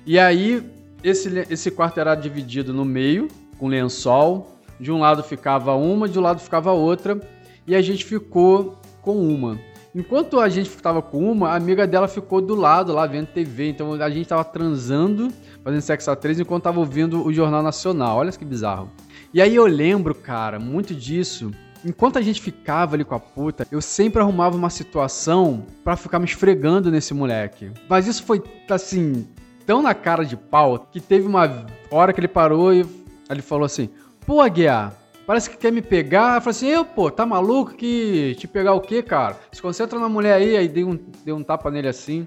E 0.06 0.18
aí, 0.18 0.64
esse, 1.04 1.46
esse 1.50 1.70
quarto 1.70 2.00
era 2.00 2.16
dividido 2.16 2.74
no 2.74 2.86
meio, 2.86 3.28
com 3.60 3.68
lençol. 3.68 4.58
De 4.80 4.90
um 4.92 5.00
lado 5.00 5.22
ficava 5.24 5.76
uma, 5.76 6.08
de 6.08 6.18
um 6.18 6.22
lado 6.22 6.40
ficava 6.40 6.72
outra. 6.72 7.20
E 7.68 7.76
a 7.76 7.82
gente 7.82 8.06
ficou 8.06 8.80
com 9.02 9.18
uma. 9.18 9.60
Enquanto 9.94 10.40
a 10.40 10.48
gente 10.48 10.70
estava 10.70 11.02
com 11.02 11.30
uma, 11.30 11.50
a 11.50 11.56
amiga 11.56 11.86
dela 11.86 12.08
ficou 12.08 12.42
do 12.42 12.56
lado 12.56 12.94
lá 12.94 13.06
vendo 13.06 13.28
TV. 13.28 13.68
Então 13.68 13.94
a 13.94 14.10
gente 14.10 14.24
estava 14.24 14.46
transando 14.46 15.28
fazendo 15.62 15.82
sexo 15.82 16.10
a 16.10 16.16
três 16.16 16.40
enquanto 16.40 16.64
tava 16.64 16.80
ouvindo 16.80 17.26
o 17.26 17.34
Jornal 17.34 17.62
Nacional. 17.62 18.18
Olha 18.18 18.32
que 18.32 18.46
bizarro. 18.46 18.90
E 19.34 19.42
aí 19.42 19.54
eu 19.54 19.66
lembro, 19.66 20.16
cara, 20.16 20.60
muito 20.60 20.96
disso. 20.96 21.52
Enquanto 21.86 22.18
a 22.18 22.22
gente 22.22 22.42
ficava 22.42 22.96
ali 22.96 23.04
com 23.04 23.14
a 23.14 23.20
puta, 23.20 23.68
eu 23.70 23.82
sempre 23.82 24.22
arrumava 24.22 24.56
uma 24.56 24.70
situação 24.70 25.66
para 25.84 25.98
ficar 25.98 26.18
me 26.18 26.26
esfregando 26.26 26.90
nesse 26.90 27.14
moleque. 27.14 27.72
Mas 27.90 28.08
isso 28.08 28.24
foi, 28.24 28.42
assim, 28.70 29.28
tão 29.66 29.82
na 29.82 29.94
cara 29.94 30.24
de 30.24 30.38
pau 30.38 30.88
que 30.92 31.00
teve 31.00 31.28
uma 31.28 31.66
hora 31.92 32.14
que 32.14 32.20
ele 32.20 32.28
parou 32.28 32.74
e 32.74 32.86
ele 33.30 33.42
falou 33.42 33.66
assim: 33.66 33.90
Pô, 34.26 34.42
Aguiar, 34.42 34.94
parece 35.26 35.50
que 35.50 35.58
quer 35.58 35.72
me 35.72 35.82
pegar. 35.82 36.36
Eu 36.36 36.42
falei 36.42 36.52
assim: 36.52 36.68
Eu, 36.68 36.86
pô, 36.86 37.12
tá 37.12 37.26
maluco 37.26 37.74
que 37.76 38.36
te 38.40 38.48
pegar 38.48 38.74
o 38.74 38.82
quê, 38.82 39.04
cara? 39.04 39.38
Se 39.52 39.62
concentra 39.62 40.00
na 40.00 40.08
mulher 40.08 40.36
aí. 40.36 40.56
Aí 40.56 40.68
dei 40.68 40.84
um, 40.84 40.98
dei 41.24 41.34
um 41.34 41.44
tapa 41.44 41.70
nele 41.70 41.88
assim. 41.88 42.26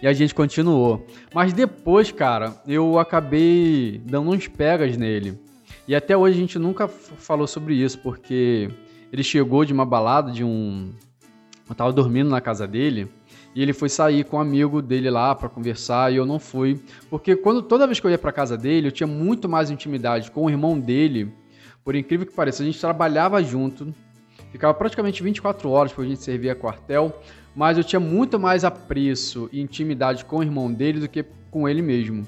E 0.00 0.06
a 0.06 0.12
gente 0.12 0.34
continuou. 0.34 1.06
Mas 1.34 1.52
depois, 1.52 2.12
cara, 2.12 2.54
eu 2.66 2.98
acabei 2.98 4.00
dando 4.04 4.30
uns 4.30 4.46
pegas 4.46 4.96
nele. 4.96 5.38
E 5.86 5.94
até 5.94 6.16
hoje 6.16 6.36
a 6.36 6.40
gente 6.40 6.58
nunca 6.58 6.88
falou 6.88 7.46
sobre 7.46 7.74
isso, 7.74 7.98
porque 7.98 8.70
ele 9.12 9.22
chegou 9.22 9.64
de 9.64 9.72
uma 9.72 9.84
balada 9.84 10.32
de 10.32 10.42
um. 10.42 10.92
Eu 11.68 11.74
tava 11.74 11.92
dormindo 11.92 12.30
na 12.30 12.40
casa 12.40 12.66
dele. 12.66 13.08
E 13.54 13.62
ele 13.62 13.72
foi 13.72 13.88
sair 13.88 14.24
com 14.24 14.36
um 14.36 14.40
amigo 14.40 14.82
dele 14.82 15.08
lá 15.08 15.34
para 15.34 15.48
conversar 15.48 16.12
e 16.12 16.16
eu 16.16 16.26
não 16.26 16.40
fui, 16.40 16.80
porque 17.08 17.36
quando 17.36 17.62
toda 17.62 17.86
vez 17.86 18.00
que 18.00 18.06
eu 18.06 18.10
ia 18.10 18.18
para 18.18 18.32
casa 18.32 18.58
dele, 18.58 18.88
eu 18.88 18.92
tinha 18.92 19.06
muito 19.06 19.48
mais 19.48 19.70
intimidade 19.70 20.28
com 20.32 20.46
o 20.46 20.50
irmão 20.50 20.78
dele. 20.78 21.32
Por 21.84 21.94
incrível 21.94 22.26
que 22.26 22.32
pareça, 22.32 22.64
a 22.64 22.66
gente 22.66 22.80
trabalhava 22.80 23.40
junto, 23.44 23.94
ficava 24.50 24.74
praticamente 24.74 25.22
24 25.22 25.70
horas 25.70 25.92
porque 25.92 26.06
a 26.06 26.10
gente 26.10 26.24
servia 26.24 26.56
quartel, 26.56 27.16
mas 27.54 27.78
eu 27.78 27.84
tinha 27.84 28.00
muito 28.00 28.40
mais 28.40 28.64
apreço 28.64 29.48
e 29.52 29.60
intimidade 29.60 30.24
com 30.24 30.38
o 30.38 30.42
irmão 30.42 30.72
dele 30.72 30.98
do 30.98 31.08
que 31.08 31.24
com 31.48 31.68
ele 31.68 31.80
mesmo. 31.80 32.26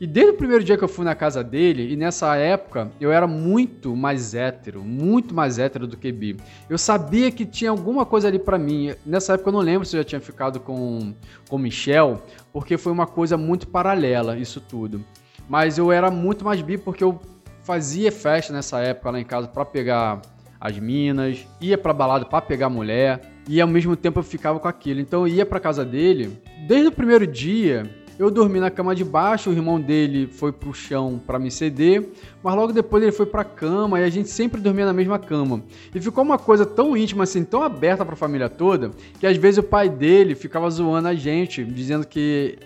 E 0.00 0.06
desde 0.06 0.32
o 0.32 0.36
primeiro 0.36 0.62
dia 0.62 0.76
que 0.76 0.84
eu 0.84 0.88
fui 0.88 1.04
na 1.04 1.14
casa 1.14 1.42
dele, 1.42 1.92
e 1.92 1.96
nessa 1.96 2.36
época 2.36 2.88
eu 3.00 3.10
era 3.10 3.26
muito 3.26 3.96
mais 3.96 4.32
hétero, 4.32 4.84
muito 4.84 5.34
mais 5.34 5.58
hétero 5.58 5.88
do 5.88 5.96
que 5.96 6.12
bi. 6.12 6.36
Eu 6.70 6.78
sabia 6.78 7.32
que 7.32 7.44
tinha 7.44 7.70
alguma 7.70 8.06
coisa 8.06 8.28
ali 8.28 8.38
para 8.38 8.56
mim. 8.56 8.94
Nessa 9.04 9.34
época 9.34 9.48
eu 9.48 9.52
não 9.54 9.60
lembro 9.60 9.84
se 9.84 9.96
eu 9.96 10.00
já 10.00 10.04
tinha 10.04 10.20
ficado 10.20 10.60
com 10.60 11.12
com 11.48 11.58
Michel, 11.58 12.22
porque 12.52 12.76
foi 12.76 12.92
uma 12.92 13.06
coisa 13.06 13.36
muito 13.36 13.66
paralela 13.66 14.38
isso 14.38 14.60
tudo. 14.60 15.04
Mas 15.48 15.78
eu 15.78 15.90
era 15.90 16.10
muito 16.10 16.44
mais 16.44 16.62
bi 16.62 16.78
porque 16.78 17.02
eu 17.02 17.20
fazia 17.62 18.12
festa 18.12 18.52
nessa 18.52 18.78
época 18.80 19.10
lá 19.10 19.20
em 19.20 19.24
casa 19.24 19.48
para 19.48 19.64
pegar 19.64 20.22
as 20.60 20.78
minas, 20.78 21.46
ia 21.60 21.76
pra 21.78 21.92
balada 21.92 22.24
para 22.24 22.40
pegar 22.40 22.68
mulher, 22.68 23.20
e 23.48 23.60
ao 23.60 23.68
mesmo 23.68 23.96
tempo 23.96 24.18
eu 24.18 24.22
ficava 24.22 24.60
com 24.60 24.68
aquilo. 24.68 25.00
Então 25.00 25.26
eu 25.26 25.34
ia 25.34 25.46
pra 25.46 25.58
casa 25.58 25.84
dele. 25.84 26.40
Desde 26.66 26.88
o 26.88 26.92
primeiro 26.92 27.26
dia, 27.26 27.88
eu 28.18 28.30
dormi 28.30 28.58
na 28.58 28.70
cama 28.70 28.94
de 28.94 29.04
baixo, 29.04 29.48
o 29.48 29.52
irmão 29.52 29.80
dele 29.80 30.26
foi 30.26 30.50
pro 30.50 30.74
chão 30.74 31.20
para 31.24 31.38
me 31.38 31.50
ceder, 31.50 32.08
mas 32.42 32.54
logo 32.56 32.72
depois 32.72 33.00
ele 33.02 33.12
foi 33.12 33.26
pra 33.26 33.44
cama 33.44 34.00
e 34.00 34.04
a 34.04 34.10
gente 34.10 34.28
sempre 34.28 34.60
dormia 34.60 34.84
na 34.84 34.92
mesma 34.92 35.18
cama. 35.20 35.62
E 35.94 36.00
ficou 36.00 36.24
uma 36.24 36.36
coisa 36.36 36.66
tão 36.66 36.96
íntima, 36.96 37.22
assim, 37.22 37.44
tão 37.44 37.62
aberta 37.62 38.04
pra 38.04 38.16
família 38.16 38.48
toda, 38.48 38.90
que 39.20 39.26
às 39.26 39.36
vezes 39.36 39.58
o 39.58 39.62
pai 39.62 39.88
dele 39.88 40.34
ficava 40.34 40.68
zoando 40.68 41.06
a 41.06 41.14
gente, 41.14 41.64
dizendo 41.64 42.04
que, 42.04 42.58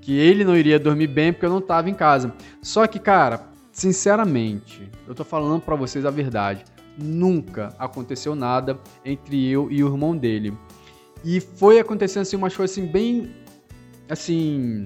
que 0.00 0.16
ele 0.16 0.44
não 0.44 0.56
iria 0.56 0.78
dormir 0.78 1.08
bem 1.08 1.30
porque 1.30 1.44
eu 1.44 1.50
não 1.50 1.60
tava 1.60 1.90
em 1.90 1.94
casa. 1.94 2.32
Só 2.62 2.86
que, 2.86 2.98
cara, 2.98 3.50
sinceramente, 3.70 4.90
eu 5.06 5.14
tô 5.14 5.24
falando 5.24 5.60
para 5.60 5.76
vocês 5.76 6.06
a 6.06 6.10
verdade. 6.10 6.64
Nunca 6.96 7.74
aconteceu 7.78 8.34
nada 8.34 8.78
entre 9.04 9.46
eu 9.46 9.70
e 9.70 9.84
o 9.84 9.88
irmão 9.88 10.16
dele. 10.16 10.54
E 11.22 11.38
foi 11.40 11.78
acontecendo 11.78 12.22
assim 12.22 12.36
umas 12.36 12.56
coisas 12.56 12.76
assim 12.76 12.86
bem 12.86 13.30
assim, 14.08 14.84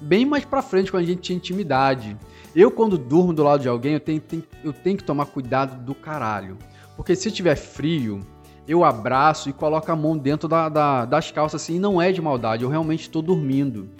bem 0.00 0.24
mais 0.26 0.44
pra 0.44 0.62
frente 0.62 0.90
quando 0.90 1.04
a 1.04 1.06
gente 1.06 1.20
tinha 1.20 1.36
intimidade. 1.36 2.16
Eu, 2.54 2.70
quando 2.70 2.98
durmo 2.98 3.32
do 3.32 3.42
lado 3.42 3.60
de 3.60 3.68
alguém, 3.68 3.94
eu 3.94 4.00
tenho, 4.00 4.20
tenho, 4.20 4.44
eu 4.62 4.72
tenho 4.72 4.96
que 4.96 5.04
tomar 5.04 5.26
cuidado 5.26 5.82
do 5.82 5.94
caralho. 5.94 6.58
Porque 6.96 7.16
se 7.16 7.30
tiver 7.30 7.56
frio, 7.56 8.20
eu 8.66 8.84
abraço 8.84 9.48
e 9.48 9.52
coloco 9.52 9.90
a 9.90 9.96
mão 9.96 10.16
dentro 10.16 10.48
da, 10.48 10.68
da, 10.68 11.04
das 11.04 11.30
calças 11.30 11.62
assim, 11.62 11.76
e 11.76 11.78
não 11.78 12.00
é 12.00 12.12
de 12.12 12.20
maldade, 12.20 12.62
eu 12.62 12.68
realmente 12.68 13.02
estou 13.02 13.22
dormindo. 13.22 13.90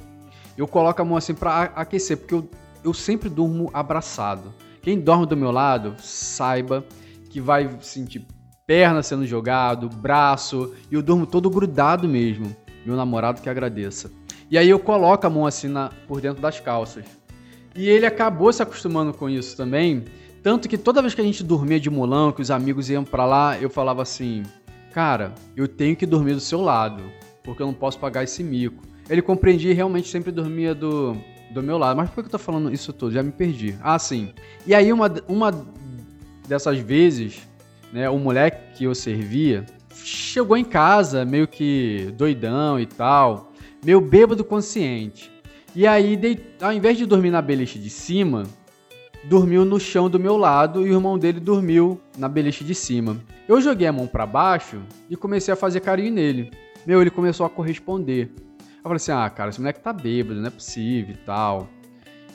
Eu 0.57 0.69
coloco 0.69 1.01
a 1.01 1.05
mão 1.05 1.17
assim 1.17 1.35
para 1.35 1.65
aquecer, 1.75 2.19
porque 2.19 2.35
eu, 2.35 2.49
eu 2.85 2.93
sempre 2.93 3.29
durmo 3.29 3.71
abraçado. 3.73 4.53
Quem 4.83 5.01
dorme 5.01 5.27
do 5.27 5.37
meu 5.37 5.51
lado, 5.51 5.95
saiba 5.99 6.85
que 7.31 7.41
vai 7.41 7.71
sentir 7.81 8.27
perna 8.67 9.03
sendo 9.03 9.27
jogado, 9.27 9.89
braço, 9.89 10.75
e 10.91 10.95
eu 10.95 11.03
durmo 11.03 11.27
todo 11.27 11.49
grudado 11.49 12.09
mesmo. 12.09 12.55
Meu 12.85 12.97
namorado 12.97 13.41
que 13.41 13.49
agradeça. 13.49 14.11
E 14.53 14.59
aí 14.59 14.69
eu 14.69 14.79
coloco 14.79 15.27
a 15.27 15.31
mão 15.31 15.47
assim 15.47 15.67
na, 15.67 15.89
por 16.07 16.21
dentro 16.21 16.43
das 16.43 16.61
calças. 16.61 17.07
E 17.75 17.89
ele 17.89 18.05
acabou 18.05 18.53
se 18.53 18.63
acostumando 18.63 19.15
com 19.15 19.27
isso 19.27 19.57
também. 19.57 20.05
Tanto 20.43 20.69
que 20.69 20.77
toda 20.77 21.01
vez 21.01 21.15
que 21.15 21.23
a 21.23 21.25
gente 21.25 21.43
dormia 21.43 21.81
de 21.81 21.89
molão, 21.89 22.31
que 22.31 22.43
os 22.43 22.51
amigos 22.51 22.91
iam 22.91 23.03
para 23.03 23.25
lá, 23.25 23.59
eu 23.59 23.71
falava 23.71 24.03
assim: 24.03 24.43
Cara, 24.93 25.33
eu 25.57 25.67
tenho 25.67 25.97
que 25.97 26.05
dormir 26.05 26.35
do 26.35 26.41
seu 26.41 26.61
lado, 26.61 27.03
porque 27.43 27.63
eu 27.63 27.67
não 27.67 27.73
posso 27.73 27.99
pagar 27.99 28.25
esse 28.25 28.45
mico. 28.45 28.83
Ele 29.09 29.23
compreendia 29.23 29.71
e 29.71 29.75
realmente 29.75 30.09
sempre 30.09 30.31
dormia 30.31 30.75
do, 30.75 31.17
do 31.51 31.63
meu 31.63 31.79
lado. 31.79 31.97
Mas 31.97 32.11
por 32.11 32.23
que 32.23 32.27
eu 32.27 32.33
tô 32.33 32.39
falando 32.39 32.71
isso 32.71 32.93
tudo? 32.93 33.11
Já 33.11 33.23
me 33.23 33.33
perdi. 33.33 33.75
Ah, 33.81 33.99
sim. 33.99 34.35
E 34.67 34.75
aí, 34.75 34.93
uma, 34.93 35.11
uma 35.29 35.51
dessas 36.47 36.79
vezes, 36.79 37.41
né, 37.91 38.11
o 38.11 38.19
moleque 38.19 38.77
que 38.77 38.85
eu 38.85 38.95
servia 38.95 39.65
chegou 39.95 40.59
em 40.59 40.65
casa 40.65 41.25
meio 41.25 41.49
que 41.49 42.13
doidão 42.19 42.79
e 42.79 42.85
tal 42.85 43.52
meu 43.85 44.01
bêbado 44.01 44.45
consciente. 44.45 45.31
E 45.75 45.87
aí, 45.87 46.19
ao 46.61 46.73
invés 46.73 46.97
de 46.97 47.07
dormir 47.07 47.31
na 47.31 47.43
beliche 47.43 47.79
de 47.79 47.91
cima, 47.91 48.45
dormiu 49.25 49.65
no 49.65 49.81
chão 49.81 50.09
do 50.09 50.19
meu 50.19 50.37
lado 50.37 50.87
e 50.87 50.91
o 50.91 50.95
irmão 50.95 51.19
dele 51.19 51.41
dormiu 51.41 52.01
na 52.17 52.29
beliche 52.29 52.65
de 52.65 52.75
cima. 52.75 53.17
Eu 53.49 53.61
joguei 53.61 53.87
a 53.87 53.93
mão 53.93 54.07
para 54.07 54.27
baixo 54.27 54.83
e 55.09 55.17
comecei 55.17 55.53
a 55.53 55.57
fazer 55.57 55.81
carinho 55.81 56.12
nele. 56.12 56.51
Meu, 56.87 57.01
ele 57.01 57.11
começou 57.11 57.47
a 57.47 57.51
corresponder. 57.51 58.31
Eu 58.61 58.83
falei 58.83 58.97
assim: 58.97 59.12
ah, 59.12 59.29
cara, 59.31 59.51
esse 59.51 59.61
moleque 59.61 59.81
tá 59.81 59.93
bêbado, 59.93 60.41
não 60.41 60.47
é 60.47 60.51
possível 60.51 61.15
e 61.15 61.19
tal. 61.19 61.69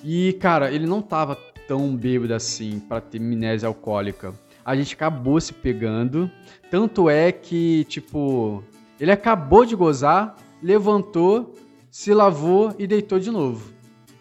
E, 0.03 0.33
cara, 0.33 0.71
ele 0.71 0.85
não 0.85 1.01
tava 1.01 1.37
tão 1.67 1.95
bêbado 1.95 2.33
assim 2.33 2.79
para 2.79 3.01
ter 3.01 3.17
amnésia 3.17 3.67
alcoólica. 3.67 4.33
A 4.63 4.75
gente 4.75 4.95
acabou 4.95 5.39
se 5.39 5.53
pegando. 5.53 6.29
Tanto 6.71 7.09
é 7.09 7.31
que, 7.31 7.85
tipo, 7.85 8.63
ele 8.99 9.11
acabou 9.11 9.65
de 9.65 9.75
gozar, 9.75 10.35
levantou, 10.61 11.53
se 11.89 12.13
lavou 12.13 12.73
e 12.77 12.87
deitou 12.87 13.19
de 13.19 13.31
novo. 13.31 13.71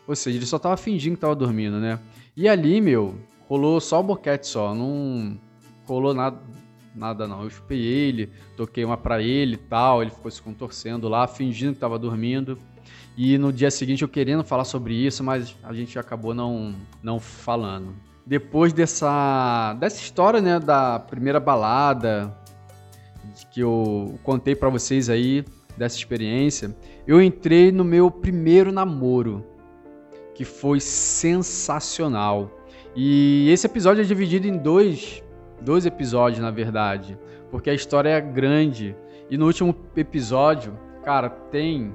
Ou 0.06 0.14
seja, 0.14 0.38
ele 0.38 0.46
só 0.46 0.58
tava 0.58 0.76
fingindo 0.76 1.16
que 1.16 1.20
tava 1.20 1.34
dormindo, 1.34 1.78
né? 1.78 1.98
E 2.36 2.48
ali, 2.48 2.80
meu, 2.80 3.16
rolou 3.48 3.80
só 3.80 4.00
o 4.00 4.02
boquete 4.02 4.46
só, 4.46 4.74
não 4.74 5.38
rolou 5.86 6.14
nada, 6.14 6.38
nada 6.94 7.26
não. 7.26 7.42
Eu 7.42 7.50
chupei 7.50 7.80
ele, 7.80 8.30
toquei 8.56 8.84
uma 8.84 8.96
pra 8.96 9.20
ele 9.22 9.54
e 9.54 9.58
tal, 9.58 10.02
ele 10.02 10.10
ficou 10.10 10.30
se 10.30 10.40
contorcendo 10.40 11.08
lá, 11.08 11.26
fingindo 11.26 11.74
que 11.74 11.80
tava 11.80 11.98
dormindo. 11.98 12.58
E 13.16 13.38
no 13.38 13.52
dia 13.52 13.70
seguinte 13.70 14.02
eu 14.02 14.08
querendo 14.08 14.44
falar 14.44 14.64
sobre 14.64 14.94
isso, 14.94 15.24
mas 15.24 15.56
a 15.62 15.72
gente 15.72 15.98
acabou 15.98 16.34
não, 16.34 16.74
não 17.02 17.18
falando. 17.18 17.94
Depois 18.26 18.72
dessa, 18.72 19.74
dessa 19.74 20.00
história, 20.00 20.40
né, 20.40 20.60
da 20.60 20.98
primeira 20.98 21.40
balada 21.40 22.36
que 23.50 23.60
eu 23.60 24.18
contei 24.22 24.54
para 24.54 24.68
vocês 24.68 25.08
aí, 25.08 25.44
dessa 25.76 25.96
experiência, 25.96 26.74
eu 27.06 27.20
entrei 27.20 27.70
no 27.70 27.84
meu 27.84 28.10
primeiro 28.10 28.72
namoro, 28.72 29.44
que 30.34 30.44
foi 30.44 30.80
sensacional. 30.80 32.50
E 32.94 33.50
esse 33.50 33.66
episódio 33.66 34.02
é 34.02 34.04
dividido 34.04 34.46
em 34.46 34.56
dois, 34.56 35.22
dois 35.60 35.86
episódios, 35.86 36.40
na 36.40 36.50
verdade, 36.50 37.18
porque 37.50 37.70
a 37.70 37.74
história 37.74 38.10
é 38.10 38.20
grande. 38.20 38.96
E 39.30 39.36
no 39.36 39.46
último 39.46 39.74
episódio, 39.96 40.78
cara, 41.02 41.28
tem 41.28 41.94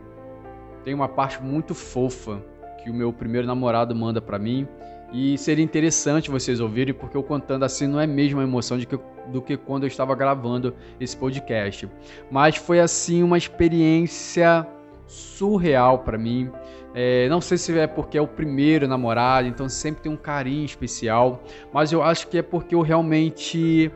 tem 0.84 0.94
uma 0.94 1.08
parte 1.08 1.42
muito 1.42 1.76
fofa 1.76 2.44
que 2.84 2.90
o 2.90 2.94
meu 2.94 3.14
primeiro 3.14 3.46
namorado 3.46 3.96
manda 3.96 4.20
para 4.20 4.40
mim. 4.40 4.68
E 5.14 5.38
seria 5.38 5.64
interessante 5.64 6.32
vocês 6.32 6.60
ouvirem, 6.60 6.94
porque 6.94 7.16
eu 7.16 7.24
contando 7.24 7.64
assim 7.64 7.86
não 7.86 8.00
é 8.00 8.08
mesmo 8.08 8.40
a 8.40 8.44
emoção 8.44 8.78
de 8.78 8.86
que 8.86 8.96
eu 8.96 9.04
do 9.32 9.42
que 9.42 9.58
quando 9.58 9.84
eu 9.84 9.88
estava 9.88 10.14
gravando 10.16 10.76
esse 11.00 11.16
podcast. 11.16 11.90
Mas 12.30 12.56
foi 12.56 12.80
assim 12.80 13.24
uma 13.24 13.38
experiência 13.38 14.68
surreal 15.08 16.00
para 16.00 16.18
mim. 16.18 16.52
É, 16.94 17.30
não 17.30 17.40
sei 17.40 17.58
se 17.58 17.78
é 17.78 17.88
porque 17.88 18.18
é 18.18 18.22
o 18.22 18.28
primeiro 18.28 18.88
namorado, 18.88 19.48
então 19.48 19.68
sempre 19.70 20.04
tem 20.04 20.12
um 20.12 20.18
carinho 20.18 20.66
especial, 20.66 21.42
mas 21.72 21.94
eu 21.94 22.04
acho 22.04 22.28
que 22.28 22.38
é 22.38 22.42
porque 22.42 22.76
eu 22.76 22.82
realmente 22.82 23.90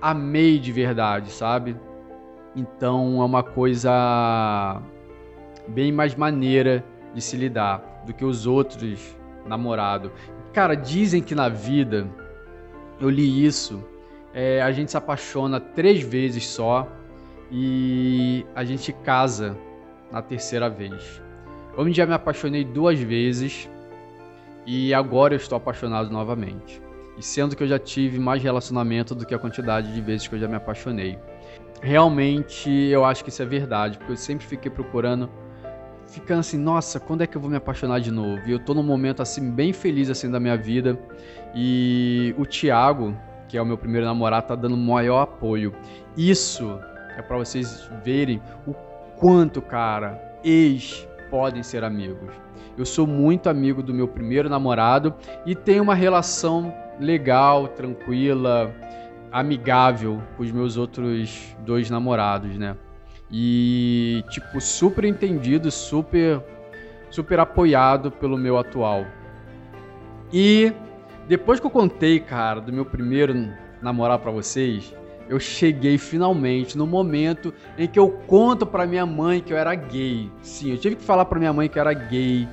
amei 0.00 0.58
de 0.58 0.70
verdade, 0.70 1.32
sabe? 1.32 1.76
Então 2.54 3.20
é 3.20 3.24
uma 3.24 3.42
coisa 3.42 4.80
bem 5.66 5.90
mais 5.90 6.14
maneira 6.14 6.84
de 7.12 7.20
se 7.20 7.36
lidar 7.36 8.02
do 8.06 8.14
que 8.14 8.24
os 8.24 8.46
outros 8.46 9.16
namorados. 9.44 10.10
Cara, 10.52 10.74
dizem 10.74 11.22
que 11.22 11.34
na 11.34 11.48
vida, 11.48 12.06
eu 13.00 13.10
li 13.10 13.44
isso, 13.44 13.82
é, 14.32 14.60
a 14.62 14.70
gente 14.72 14.90
se 14.90 14.96
apaixona 14.96 15.58
três 15.58 16.02
vezes 16.02 16.46
só 16.46 16.86
e 17.50 18.44
a 18.54 18.64
gente 18.64 18.92
casa 18.92 19.56
na 20.12 20.22
terceira 20.22 20.68
vez. 20.68 21.22
Eu 21.76 21.92
já 21.92 22.06
me 22.06 22.12
apaixonei 22.12 22.64
duas 22.64 23.00
vezes 23.00 23.68
e 24.66 24.92
agora 24.92 25.34
eu 25.34 25.38
estou 25.38 25.56
apaixonado 25.56 26.10
novamente. 26.10 26.82
E 27.16 27.22
sendo 27.22 27.56
que 27.56 27.62
eu 27.62 27.66
já 27.66 27.78
tive 27.78 28.18
mais 28.18 28.42
relacionamento 28.42 29.14
do 29.14 29.26
que 29.26 29.34
a 29.34 29.38
quantidade 29.38 29.92
de 29.92 30.00
vezes 30.00 30.28
que 30.28 30.34
eu 30.34 30.38
já 30.38 30.46
me 30.46 30.56
apaixonei. 30.56 31.18
Realmente 31.80 32.70
eu 32.70 33.04
acho 33.04 33.22
que 33.24 33.30
isso 33.30 33.42
é 33.42 33.46
verdade, 33.46 33.98
porque 33.98 34.12
eu 34.12 34.16
sempre 34.16 34.46
fiquei 34.46 34.70
procurando, 34.70 35.30
ficando 36.06 36.40
assim, 36.40 36.58
nossa, 36.58 37.00
quando 37.00 37.22
é 37.22 37.26
que 37.26 37.36
eu 37.36 37.40
vou 37.40 37.50
me 37.50 37.56
apaixonar 37.56 38.00
de 38.00 38.10
novo? 38.10 38.42
E 38.46 38.52
eu 38.52 38.58
tô 38.58 38.74
num 38.74 38.82
momento 38.82 39.22
assim 39.22 39.50
bem 39.50 39.72
feliz 39.72 40.10
assim 40.10 40.30
da 40.30 40.38
minha 40.38 40.56
vida. 40.56 40.98
E 41.54 42.34
o 42.36 42.44
Thiago, 42.44 43.16
que 43.48 43.56
é 43.56 43.62
o 43.62 43.66
meu 43.66 43.78
primeiro 43.78 44.06
namorado, 44.06 44.48
tá 44.48 44.54
dando 44.54 44.76
maior 44.76 45.22
apoio. 45.22 45.74
Isso 46.16 46.78
é 47.16 47.22
para 47.22 47.36
vocês 47.36 47.90
verem 48.04 48.40
o 48.66 48.74
quanto, 49.16 49.60
cara, 49.60 50.20
ex 50.44 51.08
podem 51.30 51.62
ser 51.62 51.82
amigos. 51.82 52.30
Eu 52.76 52.86
sou 52.86 53.06
muito 53.06 53.48
amigo 53.48 53.82
do 53.82 53.92
meu 53.92 54.06
primeiro 54.06 54.48
namorado 54.48 55.14
e 55.44 55.54
tenho 55.54 55.82
uma 55.82 55.94
relação 55.94 56.72
legal, 57.00 57.68
tranquila, 57.68 58.72
amigável 59.32 60.22
com 60.36 60.42
os 60.42 60.52
meus 60.52 60.76
outros 60.76 61.56
dois 61.64 61.90
namorados, 61.90 62.56
né? 62.56 62.76
E, 63.30 64.24
tipo, 64.30 64.60
super 64.60 65.04
entendido, 65.04 65.70
super, 65.70 66.40
super 67.10 67.40
apoiado 67.40 68.10
pelo 68.10 68.38
meu 68.38 68.56
atual. 68.56 69.04
E 70.32 70.72
depois 71.28 71.60
que 71.60 71.66
eu 71.66 71.70
contei, 71.70 72.18
cara, 72.18 72.58
do 72.58 72.72
meu 72.72 72.86
primeiro 72.86 73.52
namorar 73.82 74.18
para 74.18 74.30
vocês, 74.30 74.94
eu 75.28 75.38
cheguei 75.38 75.98
finalmente 75.98 76.76
no 76.76 76.86
momento 76.86 77.52
em 77.76 77.86
que 77.86 77.98
eu 77.98 78.08
conto 78.26 78.64
para 78.64 78.86
minha 78.86 79.04
mãe 79.04 79.40
que 79.40 79.52
eu 79.52 79.58
era 79.58 79.74
gay. 79.74 80.30
Sim, 80.40 80.70
eu 80.70 80.78
tive 80.78 80.96
que 80.96 81.02
falar 81.02 81.26
para 81.26 81.38
minha 81.38 81.52
mãe 81.52 81.68
que 81.68 81.78
eu 81.78 81.82
era 81.82 81.92
gay, 81.92 82.48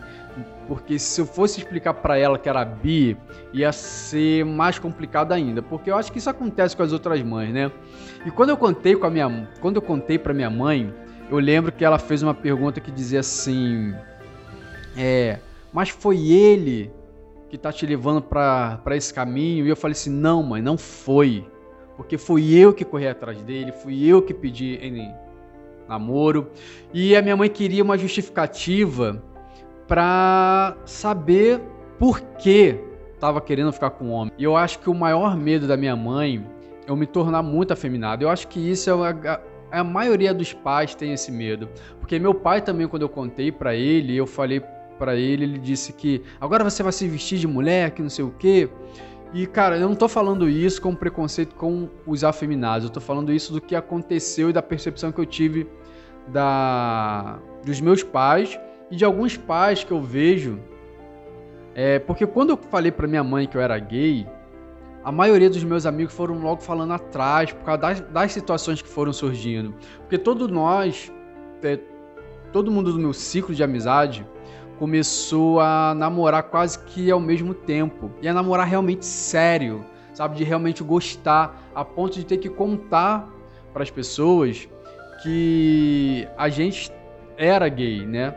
porque 0.67 0.99
se 0.99 1.21
eu 1.21 1.25
fosse 1.25 1.61
explicar 1.61 1.93
para 1.93 2.17
ela 2.17 2.37
que 2.37 2.49
era 2.49 2.65
bi, 2.65 3.17
ia 3.53 3.71
ser 3.71 4.43
mais 4.43 4.77
complicado 4.77 5.31
ainda, 5.31 5.61
porque 5.61 5.89
eu 5.89 5.95
acho 5.95 6.11
que 6.11 6.17
isso 6.17 6.29
acontece 6.29 6.75
com 6.75 6.83
as 6.83 6.91
outras 6.91 7.23
mães, 7.23 7.53
né? 7.53 7.71
E 8.25 8.31
quando 8.31 8.49
eu 8.49 8.57
contei 8.57 8.93
com 8.93 9.07
a 9.07 9.09
minha, 9.09 9.47
quando 9.61 9.77
eu 9.77 9.81
contei 9.81 10.19
para 10.19 10.33
minha 10.33 10.49
mãe, 10.49 10.93
eu 11.29 11.39
lembro 11.39 11.71
que 11.71 11.85
ela 11.85 11.97
fez 11.97 12.21
uma 12.21 12.33
pergunta 12.33 12.81
que 12.81 12.91
dizia 12.91 13.21
assim: 13.21 13.95
é, 14.97 15.39
mas 15.71 15.89
foi 15.89 16.27
ele 16.27 16.91
que 17.49 17.57
tá 17.57 17.71
te 17.71 17.85
levando 17.85 18.21
para 18.21 18.95
esse 18.95 19.13
caminho? 19.13 19.65
E 19.65 19.69
eu 19.69 19.75
falei 19.75 19.93
assim: 19.93 20.09
não, 20.09 20.43
mãe, 20.43 20.61
não 20.61 20.77
foi. 20.77 21.45
Porque 21.95 22.17
fui 22.17 22.53
eu 22.53 22.73
que 22.73 22.83
corri 22.83 23.07
atrás 23.07 23.41
dele, 23.41 23.71
fui 23.71 24.05
eu 24.05 24.21
que 24.21 24.33
pedi 24.33 24.79
namoro. 25.87 26.51
E 26.93 27.15
a 27.15 27.21
minha 27.21 27.37
mãe 27.37 27.49
queria 27.49 27.83
uma 27.83 27.97
justificativa 27.97 29.21
para 29.87 30.75
saber 30.85 31.61
por 31.97 32.19
que 32.19 32.77
estava 33.13 33.39
querendo 33.39 33.71
ficar 33.71 33.91
com 33.91 34.05
o 34.05 34.11
homem. 34.11 34.33
E 34.37 34.43
eu 34.43 34.57
acho 34.57 34.79
que 34.79 34.89
o 34.89 34.93
maior 34.93 35.37
medo 35.37 35.67
da 35.67 35.77
minha 35.77 35.95
mãe 35.95 36.45
é 36.85 36.91
eu 36.91 36.95
me 36.95 37.05
tornar 37.05 37.41
muito 37.41 37.71
afeminado. 37.71 38.23
Eu 38.23 38.29
acho 38.29 38.47
que 38.47 38.59
isso 38.59 38.89
é 38.89 38.93
a, 39.27 39.41
a 39.79 39.83
maioria 39.83 40.33
dos 40.33 40.53
pais 40.53 40.93
tem 40.93 41.13
esse 41.13 41.31
medo, 41.31 41.69
porque 41.99 42.19
meu 42.19 42.33
pai 42.33 42.61
também 42.61 42.87
quando 42.87 43.01
eu 43.01 43.09
contei 43.09 43.51
para 43.51 43.75
ele, 43.75 44.15
eu 44.15 44.27
falei 44.27 44.61
para 44.97 45.15
ele, 45.15 45.43
ele 45.43 45.59
disse 45.59 45.93
que 45.93 46.21
agora 46.39 46.63
você 46.63 46.81
vai 46.81 46.91
se 46.91 47.07
vestir 47.07 47.39
de 47.39 47.47
mulher, 47.47 47.91
que 47.91 48.01
não 48.01 48.09
sei 48.09 48.25
o 48.25 48.31
quê. 48.31 48.69
E, 49.33 49.45
cara, 49.45 49.77
eu 49.77 49.89
não 49.89 49.95
tô 49.95 50.07
falando 50.07 50.47
isso 50.47 50.81
com 50.81 50.95
preconceito 50.95 51.55
com 51.55 51.89
os 52.05 52.23
afeminados, 52.23 52.87
eu 52.87 52.93
tô 52.93 53.01
falando 53.01 53.33
isso 53.33 53.51
do 53.51 53.59
que 53.59 53.75
aconteceu 53.75 54.49
e 54.49 54.53
da 54.53 54.61
percepção 54.61 55.11
que 55.11 55.19
eu 55.19 55.25
tive 55.25 55.67
da 56.27 57.39
dos 57.65 57.81
meus 57.81 58.03
pais 58.03 58.59
e 58.89 58.95
de 58.95 59.03
alguns 59.03 59.35
pais 59.35 59.83
que 59.83 59.91
eu 59.91 60.01
vejo. 60.01 60.59
É, 61.73 61.99
porque 61.99 62.25
quando 62.25 62.51
eu 62.51 62.57
falei 62.57 62.91
para 62.91 63.07
minha 63.07 63.23
mãe 63.23 63.47
que 63.47 63.57
eu 63.57 63.61
era 63.61 63.77
gay, 63.77 64.25
a 65.03 65.11
maioria 65.11 65.49
dos 65.49 65.63
meus 65.63 65.85
amigos 65.85 66.13
foram 66.13 66.39
logo 66.39 66.61
falando 66.61 66.93
atrás, 66.93 67.51
por 67.51 67.63
causa 67.63 67.81
das, 67.81 67.99
das 68.01 68.31
situações 68.31 68.81
que 68.81 68.87
foram 68.87 69.11
surgindo. 69.11 69.75
Porque 69.99 70.17
todos 70.17 70.49
nós, 70.49 71.11
é, 71.61 71.79
todo 72.53 72.71
mundo 72.71 72.93
do 72.93 72.99
meu 72.99 73.13
ciclo 73.13 73.53
de 73.53 73.61
amizade, 73.61 74.25
começou 74.77 75.59
a 75.59 75.93
namorar 75.95 76.43
quase 76.43 76.79
que 76.79 77.09
ao 77.09 77.19
mesmo 77.19 77.53
tempo. 77.53 78.11
E 78.21 78.27
a 78.27 78.33
namorar 78.33 78.67
realmente 78.67 79.05
sério, 79.05 79.85
sabe? 80.13 80.35
De 80.35 80.43
realmente 80.43 80.83
gostar, 80.83 81.69
a 81.73 81.83
ponto 81.83 82.15
de 82.15 82.25
ter 82.25 82.37
que 82.37 82.49
contar 82.49 83.29
para 83.73 83.83
as 83.83 83.89
pessoas 83.89 84.67
que 85.21 86.27
a 86.37 86.49
gente 86.49 86.91
era 87.37 87.67
gay, 87.67 88.05
né? 88.05 88.35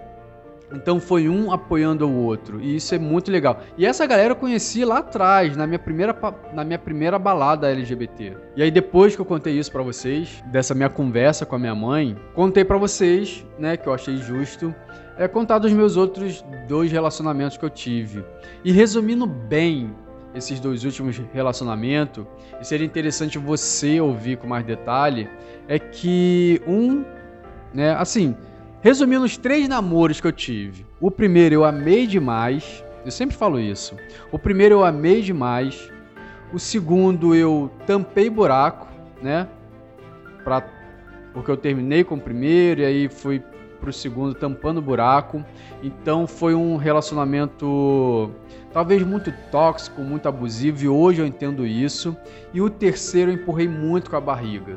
Então 0.72 1.00
foi 1.00 1.28
um 1.28 1.50
apoiando 1.50 2.06
o 2.06 2.24
outro. 2.24 2.60
E 2.60 2.76
isso 2.76 2.94
é 2.94 2.98
muito 2.98 3.30
legal. 3.30 3.60
E 3.76 3.86
essa 3.86 4.06
galera 4.06 4.32
eu 4.32 4.36
conheci 4.36 4.84
lá 4.84 4.98
atrás, 4.98 5.56
na 5.56 5.66
minha 5.66 5.78
primeira, 5.78 6.16
na 6.52 6.64
minha 6.64 6.78
primeira 6.78 7.18
balada 7.18 7.70
LGBT. 7.70 8.36
E 8.54 8.62
aí 8.62 8.70
depois 8.70 9.14
que 9.14 9.20
eu 9.20 9.24
contei 9.24 9.58
isso 9.58 9.72
para 9.72 9.82
vocês, 9.82 10.42
dessa 10.46 10.74
minha 10.74 10.90
conversa 10.90 11.46
com 11.46 11.56
a 11.56 11.58
minha 11.58 11.74
mãe, 11.74 12.16
contei 12.34 12.64
para 12.64 12.76
vocês, 12.76 13.46
né, 13.58 13.76
que 13.76 13.88
eu 13.88 13.94
achei 13.94 14.18
justo, 14.18 14.74
é 15.18 15.28
contar 15.28 15.58
dos 15.58 15.72
meus 15.72 15.96
outros 15.96 16.44
dois 16.66 16.90
relacionamentos 16.90 17.56
que 17.56 17.64
eu 17.64 17.70
tive. 17.70 18.24
E 18.64 18.72
resumindo 18.72 19.26
bem 19.26 19.94
esses 20.34 20.60
dois 20.60 20.84
últimos 20.84 21.20
relacionamentos, 21.32 22.24
e 22.60 22.64
seria 22.64 22.86
interessante 22.86 23.38
você 23.38 24.00
ouvir 24.00 24.38
com 24.38 24.46
mais 24.46 24.64
detalhe, 24.64 25.28
é 25.66 25.78
que 25.78 26.62
um, 26.66 27.04
né, 27.74 27.94
assim, 27.94 28.36
Resumindo 28.80 29.24
os 29.24 29.36
três 29.36 29.68
namoros 29.68 30.20
que 30.20 30.26
eu 30.26 30.32
tive. 30.32 30.86
O 31.00 31.10
primeiro 31.10 31.54
eu 31.56 31.64
amei 31.64 32.06
demais. 32.06 32.84
Eu 33.04 33.10
sempre 33.10 33.36
falo 33.36 33.58
isso. 33.58 33.96
O 34.30 34.38
primeiro 34.38 34.76
eu 34.76 34.84
amei 34.84 35.20
demais. 35.20 35.90
O 36.52 36.60
segundo 36.60 37.34
eu 37.34 37.70
tampei 37.86 38.30
buraco, 38.30 38.86
né? 39.20 39.48
Pra, 40.44 40.64
porque 41.32 41.50
eu 41.50 41.56
terminei 41.56 42.04
com 42.04 42.14
o 42.14 42.20
primeiro 42.20 42.82
e 42.82 42.84
aí 42.84 43.08
fui 43.08 43.42
pro 43.80 43.92
segundo 43.92 44.34
tampando 44.34 44.82
buraco. 44.82 45.44
Então 45.82 46.26
foi 46.26 46.54
um 46.54 46.76
relacionamento 46.76 48.30
talvez 48.72 49.02
muito 49.02 49.32
tóxico, 49.50 50.02
muito 50.02 50.28
abusivo 50.28 50.84
e 50.84 50.88
hoje 50.88 51.20
eu 51.20 51.26
entendo 51.26 51.66
isso. 51.66 52.16
E 52.52 52.60
o 52.60 52.68
terceiro 52.68 53.30
eu 53.30 53.34
empurrei 53.34 53.68
muito 53.68 54.10
com 54.10 54.16
a 54.16 54.20
barriga 54.20 54.76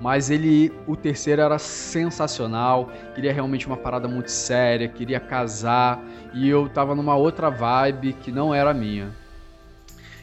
mas 0.00 0.30
ele, 0.30 0.72
o 0.86 0.94
terceiro 0.94 1.40
era 1.40 1.58
sensacional, 1.58 2.90
queria 3.14 3.32
realmente 3.32 3.66
uma 3.66 3.76
parada 3.76 4.06
muito 4.06 4.30
séria, 4.30 4.88
queria 4.88 5.18
casar 5.18 6.02
e 6.34 6.48
eu 6.48 6.68
tava 6.68 6.94
numa 6.94 7.16
outra 7.16 7.50
vibe 7.50 8.12
que 8.12 8.30
não 8.30 8.54
era 8.54 8.74
minha. 8.74 9.10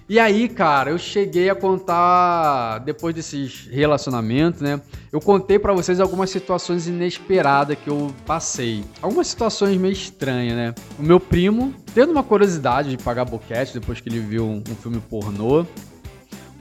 E 0.07 0.19
aí, 0.19 0.49
cara, 0.49 0.91
eu 0.91 0.97
cheguei 0.97 1.49
a 1.49 1.55
contar 1.55 2.79
depois 2.79 3.15
desses 3.15 3.67
relacionamentos, 3.67 4.59
né? 4.59 4.81
Eu 5.11 5.21
contei 5.21 5.57
para 5.57 5.73
vocês 5.73 5.99
algumas 5.99 6.29
situações 6.29 6.87
inesperadas 6.87 7.77
que 7.77 7.89
eu 7.89 8.13
passei. 8.25 8.83
Algumas 9.01 9.27
situações 9.27 9.77
meio 9.77 9.93
estranhas, 9.93 10.55
né? 10.55 10.75
O 10.99 11.03
meu 11.03 11.19
primo, 11.19 11.73
tendo 11.93 12.11
uma 12.11 12.23
curiosidade 12.23 12.89
de 12.89 12.97
pagar 12.97 13.25
boquete 13.25 13.73
depois 13.73 14.01
que 14.01 14.09
ele 14.09 14.19
viu 14.19 14.45
um, 14.45 14.63
um 14.69 14.75
filme 14.75 14.99
pornô, 14.99 15.65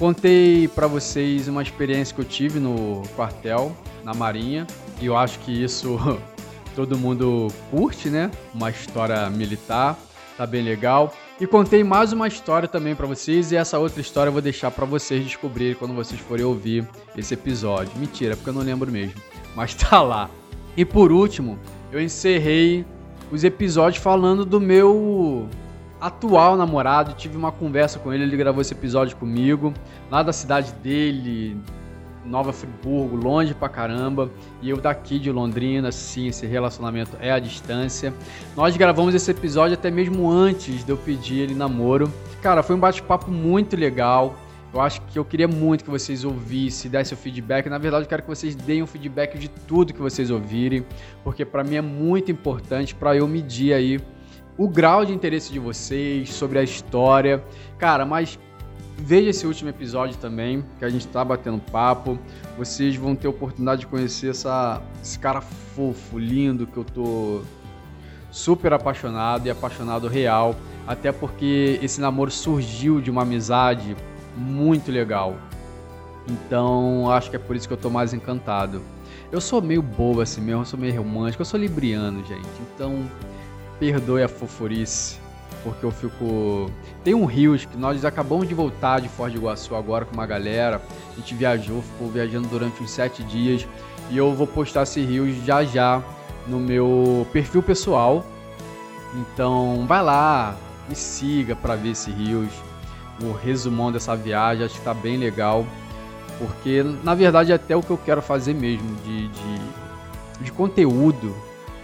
Contei 0.03 0.67
para 0.67 0.89
vocês 0.89 1.47
uma 1.47 1.63
experiência 1.63 2.13
que 2.13 2.21
eu 2.21 2.25
tive 2.25 2.59
no 2.59 3.03
quartel, 3.15 3.71
na 4.03 4.13
Marinha, 4.13 4.67
e 5.01 5.07
eu 5.07 5.17
acho 5.17 5.39
que 5.39 5.53
isso 5.53 5.97
todo 6.75 6.99
mundo 6.99 7.47
curte, 7.71 8.11
né? 8.11 8.29
Uma 8.53 8.69
história 8.69 9.31
militar, 9.31 9.97
tá 10.37 10.45
bem 10.45 10.61
legal. 10.61 11.15
E 11.43 11.47
contei 11.49 11.83
mais 11.83 12.13
uma 12.13 12.29
história 12.29 12.69
também 12.69 12.95
para 12.95 13.05
vocês 13.05 13.51
e 13.51 13.57
essa 13.57 13.77
outra 13.77 14.01
história 14.01 14.29
eu 14.29 14.33
vou 14.33 14.41
deixar 14.41 14.71
para 14.71 14.87
vocês 14.87 15.25
descobrirem 15.25 15.75
quando 15.75 15.93
vocês 15.93 16.21
forem 16.21 16.45
ouvir 16.45 16.87
esse 17.17 17.35
episódio. 17.35 17.91
Mentira, 17.99 18.37
porque 18.37 18.51
eu 18.51 18.55
não 18.55 18.63
lembro 18.63 18.93
mesmo, 18.93 19.21
mas 19.57 19.75
tá 19.75 20.01
lá. 20.01 20.31
E 20.77 20.85
por 20.85 21.11
último, 21.11 21.59
eu 21.91 22.01
encerrei 22.01 22.87
os 23.33 23.43
episódios 23.43 24.01
falando 24.01 24.45
do 24.45 24.61
meu 24.61 25.49
atual 26.01 26.57
namorado, 26.57 27.15
tive 27.15 27.37
uma 27.37 27.51
conversa 27.51 27.99
com 27.99 28.13
ele, 28.13 28.23
ele 28.23 28.37
gravou 28.37 28.61
esse 28.61 28.73
episódio 28.73 29.17
comigo, 29.17 29.75
lá 30.09 30.23
da 30.23 30.33
cidade 30.33 30.73
dele, 30.75 31.61
Nova 32.25 32.53
Friburgo, 32.53 33.17
longe 33.17 33.55
pra 33.55 33.69
caramba, 33.69 34.31
e 34.61 34.71
eu 34.71 34.77
daqui 34.77 35.19
de 35.19 35.31
Londrina, 35.31 35.91
sim, 35.91 36.29
esse 36.29 36.47
relacionamento 36.47 37.17
é 37.21 37.33
à 37.33 37.39
distância. 37.39 38.15
Nós 38.57 38.77
gravamos 38.77 39.15
esse 39.15 39.31
episódio 39.31 39.75
até 39.75 39.91
mesmo 39.91 40.31
antes 40.31 40.85
de 40.85 40.91
eu 40.91 40.97
pedir 40.97 41.41
ele 41.41 41.55
namoro. 41.55 42.13
Cara, 42.41 42.63
foi 42.63 42.77
um 42.77 42.81
bate-papo 42.81 43.31
muito 43.31 43.77
legal. 43.77 44.37
Eu 44.73 44.81
acho 44.81 45.03
que 45.03 45.19
eu 45.19 45.25
queria 45.25 45.47
muito 45.47 45.85
que 45.85 45.91
vocês 45.91 46.25
ouvissem, 46.25 46.91
dessem 46.91 47.17
o 47.17 47.21
feedback. 47.21 47.69
Na 47.69 47.77
verdade, 47.77 48.05
eu 48.05 48.09
quero 48.09 48.23
que 48.23 48.29
vocês 48.29 48.55
deem 48.55 48.83
um 48.83 48.87
feedback 48.87 49.39
de 49.39 49.49
tudo 49.49 49.93
que 49.93 50.01
vocês 50.01 50.31
ouvirem, 50.31 50.87
porque 51.23 51.45
para 51.45 51.63
mim 51.63 51.77
é 51.77 51.83
muito 51.83 52.33
importante 52.33 52.95
para 52.95 53.15
eu 53.15 53.29
medir 53.29 53.75
aí 53.75 54.01
o 54.57 54.69
grau 54.69 55.05
de 55.05 55.13
interesse 55.13 55.53
de 55.53 55.59
vocês 55.59 56.33
sobre 56.33 56.59
a 56.59 56.63
história. 56.63 57.45
Cara, 57.79 58.07
mas 58.07 58.39
veja 59.03 59.31
esse 59.31 59.47
último 59.47 59.71
episódio 59.71 60.17
também, 60.17 60.65
que 60.79 60.85
a 60.85 60.89
gente 60.89 61.07
tá 61.09 61.25
batendo 61.25 61.59
papo. 61.59 62.19
Vocês 62.57 62.97
vão 62.97 63.15
ter 63.15 63.29
oportunidade 63.29 63.81
de 63.81 63.87
conhecer 63.87 64.31
essa, 64.31 64.81
esse 65.03 65.19
cara 65.19 65.41
fofo, 65.41 66.19
lindo, 66.19 66.67
que 66.67 66.77
eu 66.77 66.85
tô 66.85 67.43
super 68.31 68.73
apaixonado 68.73 69.47
e 69.47 69.51
apaixonado 69.51 70.09
real. 70.09 70.55
Até 70.87 71.13
porque 71.13 71.79
esse 71.83 72.01
namoro 72.01 72.31
surgiu 72.31 73.01
de 73.01 73.11
uma 73.11 73.23
amizade 73.23 73.97
muito 74.37 74.91
legal. 74.91 75.37
Então, 76.29 77.11
acho 77.11 77.31
que 77.31 77.37
é 77.37 77.39
por 77.39 77.57
isso 77.57 77.67
que 77.67 77.75
eu 77.75 77.79
tô 77.79 77.91
mais 77.91 78.15
encantado. 78.15 78.81
Eu 79.31 79.41
sou 79.41 79.63
meio 79.63 79.83
bobo 79.83 80.21
assim 80.21 80.41
mesmo, 80.41 80.63
eu 80.63 80.67
sou 80.67 80.79
meio 80.79 80.97
romântico, 81.03 81.41
eu 81.41 81.47
sou 81.47 81.59
libriano, 81.59 82.25
gente. 82.25 82.49
Então, 82.75 83.09
perdoe 83.79 84.23
a 84.23 84.29
fofurice, 84.29 85.19
porque 85.63 85.85
eu 85.85 85.91
fico. 85.91 86.71
Tem 87.05 87.15
um 87.15 87.25
Rios 87.25 87.65
que 87.65 87.77
nós 87.77 88.05
acabamos 88.05 88.49
de 88.49 88.55
voltar 88.55 89.01
de 89.01 89.09
Foz 89.09 89.33
do 89.33 89.39
Iguaçu 89.39 89.75
agora 89.75 90.05
com 90.05 90.15
uma 90.15 90.27
galera. 90.27 90.81
A 91.13 91.17
gente 91.17 91.35
viajou, 91.35 91.83
ficou 91.83 92.09
viajando 92.09 92.49
durante 92.49 92.83
uns 92.83 92.91
sete 92.91 93.23
dias. 93.23 93.67
E 94.11 94.17
eu 94.17 94.35
vou 94.35 94.47
postar 94.47 94.83
esse 94.83 95.01
Rios 95.01 95.37
já 95.45 95.65
já 95.65 96.03
no 96.47 96.59
meu 96.59 97.27
perfil 97.33 97.63
pessoal. 97.63 98.25
Então 99.15 99.85
vai 99.87 100.03
lá, 100.03 100.57
me 100.89 100.95
siga 100.95 101.55
para 101.55 101.77
ver 101.77 101.91
esse 101.91 102.11
Rios, 102.11 102.51
o 103.23 103.33
resumão 103.33 103.93
dessa 103.93 104.17
viagem, 104.17 104.65
acho 104.65 104.79
que 104.79 104.85
tá 104.85 104.95
bem 104.95 105.17
legal. 105.17 105.67
Porque, 106.39 106.83
na 107.05 107.15
verdade, 107.15 107.53
é 107.53 107.55
até 107.55 107.77
o 107.77 107.83
que 107.83 107.91
eu 107.91 107.99
quero 107.99 108.23
fazer 108.23 108.55
mesmo, 108.55 108.97
de, 108.97 109.29
de, 109.29 109.61
de 110.41 110.53
conteúdo. 110.53 111.37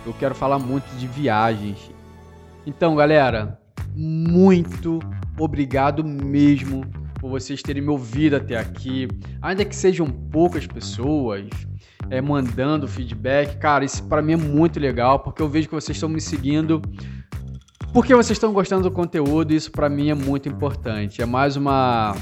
Eu 0.04 0.14
quero 0.14 0.34
falar 0.34 0.58
muito 0.58 0.88
de 0.96 1.06
viagens. 1.06 1.90
Então, 2.66 2.96
galera, 2.96 3.58
muito 4.00 5.00
obrigado 5.36 6.04
mesmo 6.04 6.84
por 7.20 7.30
vocês 7.30 7.60
terem 7.60 7.82
me 7.82 7.88
ouvido 7.88 8.36
até 8.36 8.56
aqui. 8.56 9.08
Ainda 9.42 9.64
que 9.64 9.74
sejam 9.74 10.06
poucas 10.06 10.68
pessoas 10.68 11.48
é, 12.08 12.20
mandando 12.20 12.86
feedback, 12.86 13.58
cara, 13.58 13.84
isso 13.84 14.04
para 14.04 14.22
mim 14.22 14.34
é 14.34 14.36
muito 14.36 14.78
legal, 14.78 15.18
porque 15.18 15.42
eu 15.42 15.48
vejo 15.48 15.68
que 15.68 15.74
vocês 15.74 15.96
estão 15.96 16.08
me 16.08 16.20
seguindo 16.20 16.80
porque 17.92 18.14
vocês 18.14 18.36
estão 18.36 18.52
gostando 18.52 18.82
do 18.82 18.90
conteúdo, 18.90 19.52
isso 19.52 19.72
para 19.72 19.88
mim 19.88 20.10
é 20.10 20.14
muito 20.14 20.48
importante. 20.48 21.20
É 21.20 21.26
mais 21.26 21.56
uma 21.56 22.14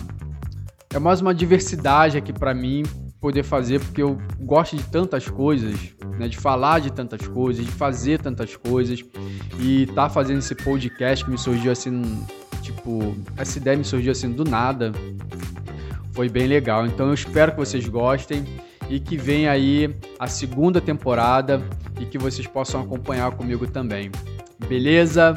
é 0.94 0.98
mais 0.98 1.20
uma 1.20 1.34
diversidade 1.34 2.16
aqui 2.16 2.32
para 2.32 2.54
mim 2.54 2.84
poder 3.26 3.42
fazer, 3.42 3.80
porque 3.80 4.00
eu 4.00 4.16
gosto 4.40 4.76
de 4.76 4.84
tantas 4.84 5.28
coisas, 5.28 5.74
né, 6.16 6.28
de 6.28 6.36
falar 6.36 6.78
de 6.78 6.92
tantas 6.92 7.26
coisas, 7.26 7.66
de 7.66 7.72
fazer 7.72 8.20
tantas 8.20 8.54
coisas 8.54 9.04
e 9.58 9.86
tá 9.86 10.08
fazendo 10.08 10.38
esse 10.38 10.54
podcast 10.54 11.24
que 11.24 11.30
me 11.32 11.36
surgiu 11.36 11.72
assim 11.72 12.02
Tipo, 12.66 13.16
essa 13.36 13.58
ideia 13.58 13.76
me 13.76 13.84
surgiu 13.84 14.10
assim 14.10 14.32
do 14.32 14.44
nada. 14.44 14.92
Foi 16.12 16.28
bem 16.28 16.48
legal. 16.48 16.84
Então 16.84 17.06
eu 17.06 17.14
espero 17.14 17.52
que 17.52 17.58
vocês 17.58 17.88
gostem 17.88 18.44
e 18.88 18.98
que 18.98 19.16
venha 19.16 19.52
aí 19.52 19.94
a 20.18 20.26
segunda 20.26 20.80
temporada 20.80 21.62
e 22.00 22.04
que 22.04 22.18
vocês 22.18 22.46
possam 22.46 22.80
acompanhar 22.80 23.30
comigo 23.32 23.68
também. 23.68 24.10
Beleza? 24.68 25.34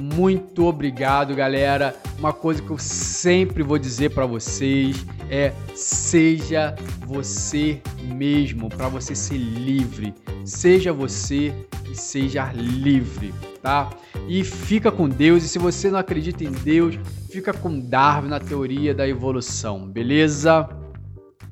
Muito 0.00 0.64
obrigado, 0.64 1.34
galera. 1.34 1.94
Uma 2.18 2.32
coisa 2.32 2.62
que 2.62 2.70
eu 2.70 2.78
sempre 2.78 3.62
vou 3.62 3.78
dizer 3.78 4.10
para 4.10 4.24
vocês 4.24 5.04
é 5.28 5.52
seja 5.74 6.74
você 7.06 7.80
mesmo, 8.02 8.68
para 8.68 8.88
você 8.88 9.14
ser 9.14 9.36
livre. 9.36 10.14
Seja 10.44 10.92
você 10.92 11.52
e 11.90 11.94
seja 11.94 12.50
livre, 12.52 13.34
tá? 13.62 13.90
E 14.26 14.42
fica 14.42 14.90
com 14.90 15.08
Deus. 15.08 15.44
E 15.44 15.48
se 15.48 15.58
você 15.58 15.90
não 15.90 15.98
acredita 15.98 16.44
em 16.44 16.52
Deus, 16.52 16.98
fica 17.30 17.52
com 17.52 17.78
Darwin 17.78 18.28
na 18.28 18.40
teoria 18.40 18.94
da 18.94 19.06
evolução, 19.06 19.86
beleza? 19.86 20.68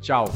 Tchau. 0.00 0.32